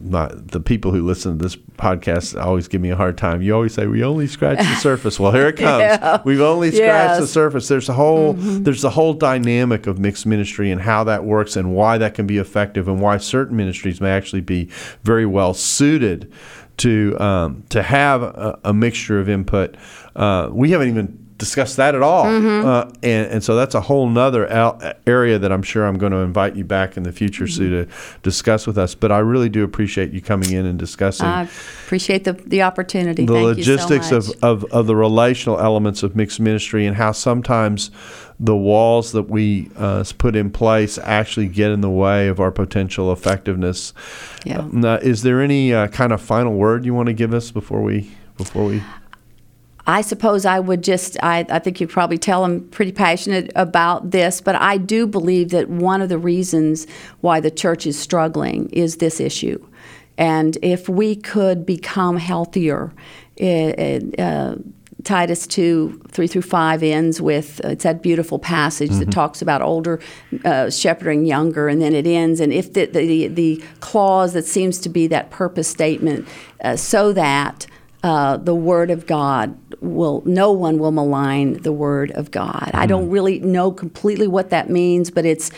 my, 0.01 0.29
the 0.33 0.59
people 0.59 0.91
who 0.91 1.05
listen 1.05 1.37
to 1.37 1.43
this 1.43 1.55
podcast 1.55 2.39
always 2.39 2.67
give 2.67 2.81
me 2.81 2.89
a 2.89 2.95
hard 2.95 3.17
time. 3.17 3.41
You 3.41 3.55
always 3.55 3.73
say, 3.73 3.87
we 3.87 4.03
only 4.03 4.27
scratch 4.27 4.57
the 4.57 4.75
surface. 4.81 5.19
Well, 5.19 5.31
here 5.31 5.47
it 5.47 5.55
comes. 5.55 5.79
Yeah. 5.79 6.21
We've 6.25 6.41
only 6.41 6.71
scratched 6.71 7.21
the 7.21 7.27
surface. 7.27 7.69
There's 7.69 7.87
a 7.87 7.93
whole, 7.93 8.33
there's 8.33 8.81
the 8.81 8.89
whole 8.89 9.13
dynamic 9.13 9.87
of 9.87 9.97
mixed 9.97 10.25
ministry 10.25 10.71
and 10.71 10.81
how 10.81 11.05
that 11.05 11.23
works 11.23 11.55
and 11.55 11.73
why 11.73 11.97
that 11.97 12.13
can 12.13 12.22
be 12.27 12.37
effective 12.37 12.87
and 12.87 12.99
why 13.01 13.17
certain 13.17 13.57
ministries 13.57 14.01
may 14.01 14.11
actually 14.11 14.41
be 14.41 14.65
very 15.03 15.25
well 15.25 15.53
suited 15.53 16.31
to 16.77 17.15
um, 17.19 17.63
to 17.69 17.83
have 17.83 18.23
a, 18.23 18.59
a 18.63 18.73
mixture 18.73 19.19
of 19.19 19.29
input. 19.29 19.75
Uh, 20.15 20.49
we 20.51 20.71
haven't 20.71 20.89
even 20.89 21.19
discussed 21.37 21.77
that 21.77 21.93
at 21.93 22.01
all, 22.01 22.25
uh, 22.25 22.89
and 23.03 23.27
and 23.27 23.43
so 23.43 23.55
that's 23.55 23.75
a 23.75 23.81
whole 23.81 24.07
nother 24.07 24.47
al- 24.47 24.79
area 25.05 25.37
that 25.37 25.51
I'm 25.51 25.61
sure 25.63 25.85
I'm 25.85 25.97
going 25.97 26.13
to 26.13 26.19
invite 26.19 26.55
you 26.55 26.63
back 26.63 26.95
in 26.95 27.03
the 27.03 27.11
future, 27.11 27.47
Sue, 27.47 27.69
to 27.69 27.91
discuss 28.21 28.65
with 28.65 28.77
us. 28.77 28.95
But 28.95 29.11
I 29.11 29.19
really 29.19 29.49
do 29.49 29.63
appreciate 29.63 30.11
you 30.13 30.21
coming 30.21 30.51
in 30.51 30.65
and 30.65 30.79
discussing 30.79 31.25
I 31.25 31.49
appreciate 31.85 32.23
the, 32.23 32.33
the 32.33 32.61
opportunity. 32.61 33.25
the 33.25 33.33
Thank 33.33 33.45
logistics 33.45 34.11
you 34.11 34.21
so 34.21 34.27
much. 34.27 34.37
of, 34.41 34.63
of, 34.63 34.71
of 34.71 34.87
the 34.87 34.95
relational 34.95 35.59
elements 35.59 36.01
of 36.01 36.15
mixed 36.15 36.39
ministry 36.39 36.85
and 36.85 36.95
how 36.95 37.11
sometimes 37.11 37.91
the 38.39 38.55
walls 38.55 39.11
that 39.11 39.29
we 39.29 39.69
uh, 39.77 40.03
put 40.17 40.35
in 40.35 40.49
place 40.49 40.97
actually 40.97 41.47
get 41.47 41.71
in 41.71 41.81
the 41.81 41.89
way 41.89 42.27
of 42.27 42.39
our 42.39 42.51
potential 42.51 43.11
effectiveness. 43.11 43.93
Yeah. 44.43 44.59
Uh, 44.59 44.69
now, 44.71 44.95
is 44.95 45.23
there 45.23 45.41
any 45.41 45.73
uh, 45.73 45.87
kind 45.87 46.11
of 46.11 46.21
final 46.21 46.53
word 46.53 46.85
you 46.85 46.93
want 46.93 47.07
to 47.07 47.13
give 47.13 47.33
us 47.33 47.51
before 47.51 47.81
we 47.81 48.11
before 48.37 48.65
we? 48.65 48.83
I 49.85 50.01
suppose 50.01 50.45
I 50.45 50.59
would 50.59 50.81
just, 50.81 51.17
I, 51.21 51.45
I 51.49 51.59
think 51.59 51.81
you 51.81 51.87
probably 51.87 52.17
tell 52.17 52.45
I'm 52.45 52.61
pretty 52.69 52.93
passionate 52.93 53.51
about 53.55 54.11
this, 54.11 54.39
but 54.39 54.55
I 54.55 54.77
do 54.77 55.05
believe 55.05 55.49
that 55.49 55.69
one 55.69 56.01
of 56.01 56.07
the 56.07 56.17
reasons 56.17 56.87
why 57.19 57.41
the 57.41 57.51
church 57.51 57.85
is 57.85 57.99
struggling 57.99 58.69
is 58.69 58.97
this 58.97 59.19
issue. 59.19 59.61
And 60.17 60.57
if 60.61 60.87
we 60.87 61.17
could 61.17 61.65
become 61.65 62.15
healthier, 62.15 62.93
eh, 63.37 63.73
eh, 63.77 64.21
uh, 64.21 64.55
Titus 65.03 65.45
2, 65.47 66.01
3 66.09 66.27
through 66.27 66.41
5 66.41 66.83
ends 66.83 67.21
with 67.21 67.63
uh, 67.63 67.69
it's 67.69 67.83
that 67.83 68.01
beautiful 68.01 68.39
passage 68.39 68.91
that 68.91 69.11
talks 69.11 69.41
about 69.41 69.61
older 69.61 69.99
uh, 70.45 70.69
shepherding 70.69 71.25
younger, 71.25 71.67
and 71.67 71.81
then 71.81 71.93
it 71.93 72.07
ends. 72.07 72.39
And 72.39 72.53
if 72.53 72.73
the, 72.73 72.85
the, 72.85 73.27
the 73.27 73.63
clause 73.79 74.33
that 74.33 74.45
seems 74.45 74.79
to 74.79 74.89
be 74.89 75.07
that 75.07 75.29
purpose 75.29 75.67
statement, 75.67 76.27
uh, 76.63 76.75
so 76.75 77.13
that 77.13 77.67
uh, 78.03 78.37
the 78.37 78.55
word 78.55 78.91
of 78.91 79.07
God 79.07 79.57
will 79.81 80.21
no 80.25 80.51
one 80.51 80.77
will 80.77 80.91
malign 80.91 81.61
the 81.61 81.71
word 81.71 82.11
of 82.11 82.31
God. 82.31 82.71
I 82.73 82.85
don't 82.85 83.09
really 83.09 83.39
know 83.39 83.71
completely 83.71 84.27
what 84.27 84.49
that 84.49 84.69
means, 84.69 85.09
but 85.09 85.25
it's 85.25 85.51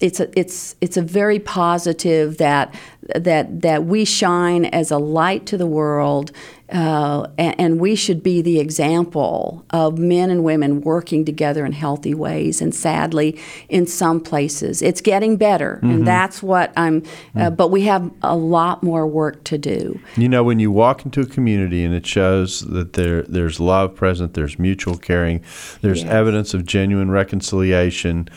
it's 0.00 0.18
a, 0.18 0.38
it's 0.38 0.76
it's 0.80 0.96
a 0.96 1.02
very 1.02 1.38
positive 1.38 2.38
that 2.38 2.74
that 3.14 3.60
that 3.60 3.84
we 3.84 4.04
shine 4.06 4.64
as 4.64 4.90
a 4.90 4.98
light 4.98 5.44
to 5.46 5.58
the 5.58 5.66
world, 5.66 6.32
uh, 6.72 7.26
and, 7.38 7.80
we 7.80 7.94
should 7.94 8.22
be 8.22 8.42
the 8.42 8.60
example 8.60 9.64
of 9.70 9.98
men 9.98 10.28
and 10.30 10.44
women 10.44 10.80
working 10.82 11.24
together 11.24 11.64
in 11.64 11.72
healthy 11.72 12.12
ways. 12.14 12.60
And 12.60 12.74
sadly, 12.74 13.38
in 13.68 13.86
some 13.86 14.20
places, 14.20 14.82
it's 14.82 15.00
getting 15.00 15.36
better, 15.36 15.78
and 15.82 16.06
that's 16.06 16.42
what 16.42 16.72
I'm. 16.76 17.02
Uh, 17.34 17.50
but 17.50 17.68
we 17.70 17.82
have 17.82 18.10
a 18.22 18.36
lot 18.36 18.82
more 18.82 19.06
work 19.06 19.42
to 19.44 19.56
do. 19.58 19.98
You 20.16 20.28
know, 20.28 20.44
when 20.44 20.58
you 20.58 20.70
walk 20.70 21.04
into 21.04 21.20
a 21.20 21.26
community 21.26 21.84
and 21.84 21.94
it 21.94 22.06
shows 22.06 22.60
that 22.60 22.92
there 22.94 23.22
there's 23.22 23.60
love 23.60 23.94
present, 23.94 24.34
there's 24.34 24.58
mutual 24.58 24.96
caring, 24.96 25.42
there's 25.80 26.02
Yes. 26.02 26.10
evidence 26.12 26.54
of 26.54 26.66
genuine 26.66 27.10
reconciliation. 27.10 28.28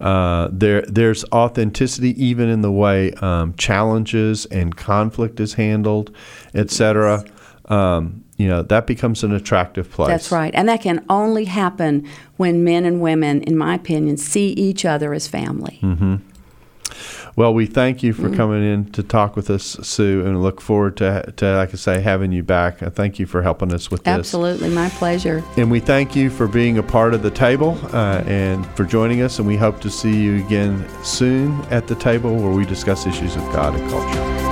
Uh, 0.00 0.48
there 0.52 0.82
there's 0.82 1.24
authenticity 1.32 2.10
even 2.22 2.48
in 2.48 2.62
the 2.62 2.72
way 2.72 3.12
um, 3.14 3.54
challenges 3.54 4.46
and 4.46 4.76
conflict 4.76 5.40
is 5.40 5.54
handled, 5.54 6.14
etc. 6.54 7.24
Um, 7.66 8.24
you 8.38 8.48
know 8.48 8.62
that 8.62 8.86
becomes 8.86 9.22
an 9.22 9.32
attractive 9.32 9.90
place. 9.90 10.08
That's 10.08 10.32
right. 10.32 10.52
And 10.54 10.68
that 10.68 10.80
can 10.82 11.04
only 11.08 11.44
happen 11.44 12.08
when 12.36 12.64
men 12.64 12.84
and 12.84 13.00
women, 13.00 13.42
in 13.42 13.56
my 13.56 13.74
opinion, 13.76 14.16
see 14.16 14.48
each 14.48 14.84
other 14.84 15.12
as 15.14 15.28
family. 15.28 15.78
Well, 17.34 17.54
we 17.54 17.64
thank 17.64 18.02
you 18.02 18.12
for 18.12 18.28
Mm. 18.28 18.36
coming 18.36 18.62
in 18.62 18.84
to 18.92 19.02
talk 19.02 19.36
with 19.36 19.48
us, 19.48 19.78
Sue, 19.82 20.22
and 20.26 20.42
look 20.42 20.60
forward 20.60 20.98
to, 20.98 21.32
to 21.36 21.56
like 21.56 21.70
I 21.72 21.76
say, 21.76 22.00
having 22.00 22.30
you 22.30 22.42
back. 22.42 22.82
I 22.82 22.90
thank 22.90 23.18
you 23.18 23.24
for 23.24 23.40
helping 23.40 23.72
us 23.72 23.90
with 23.90 24.04
this. 24.04 24.12
Absolutely, 24.18 24.68
my 24.68 24.90
pleasure. 24.90 25.42
And 25.56 25.70
we 25.70 25.80
thank 25.80 26.14
you 26.14 26.28
for 26.28 26.46
being 26.46 26.76
a 26.76 26.82
part 26.82 27.14
of 27.14 27.22
the 27.22 27.30
table 27.30 27.78
uh, 27.94 28.22
and 28.26 28.66
for 28.76 28.84
joining 28.84 29.22
us. 29.22 29.38
And 29.38 29.48
we 29.48 29.56
hope 29.56 29.80
to 29.80 29.90
see 29.90 30.14
you 30.14 30.44
again 30.44 30.84
soon 31.02 31.58
at 31.70 31.86
the 31.86 31.94
table 31.94 32.36
where 32.36 32.52
we 32.52 32.66
discuss 32.66 33.06
issues 33.06 33.34
of 33.34 33.42
God 33.52 33.74
and 33.74 33.90
culture. 33.90 34.51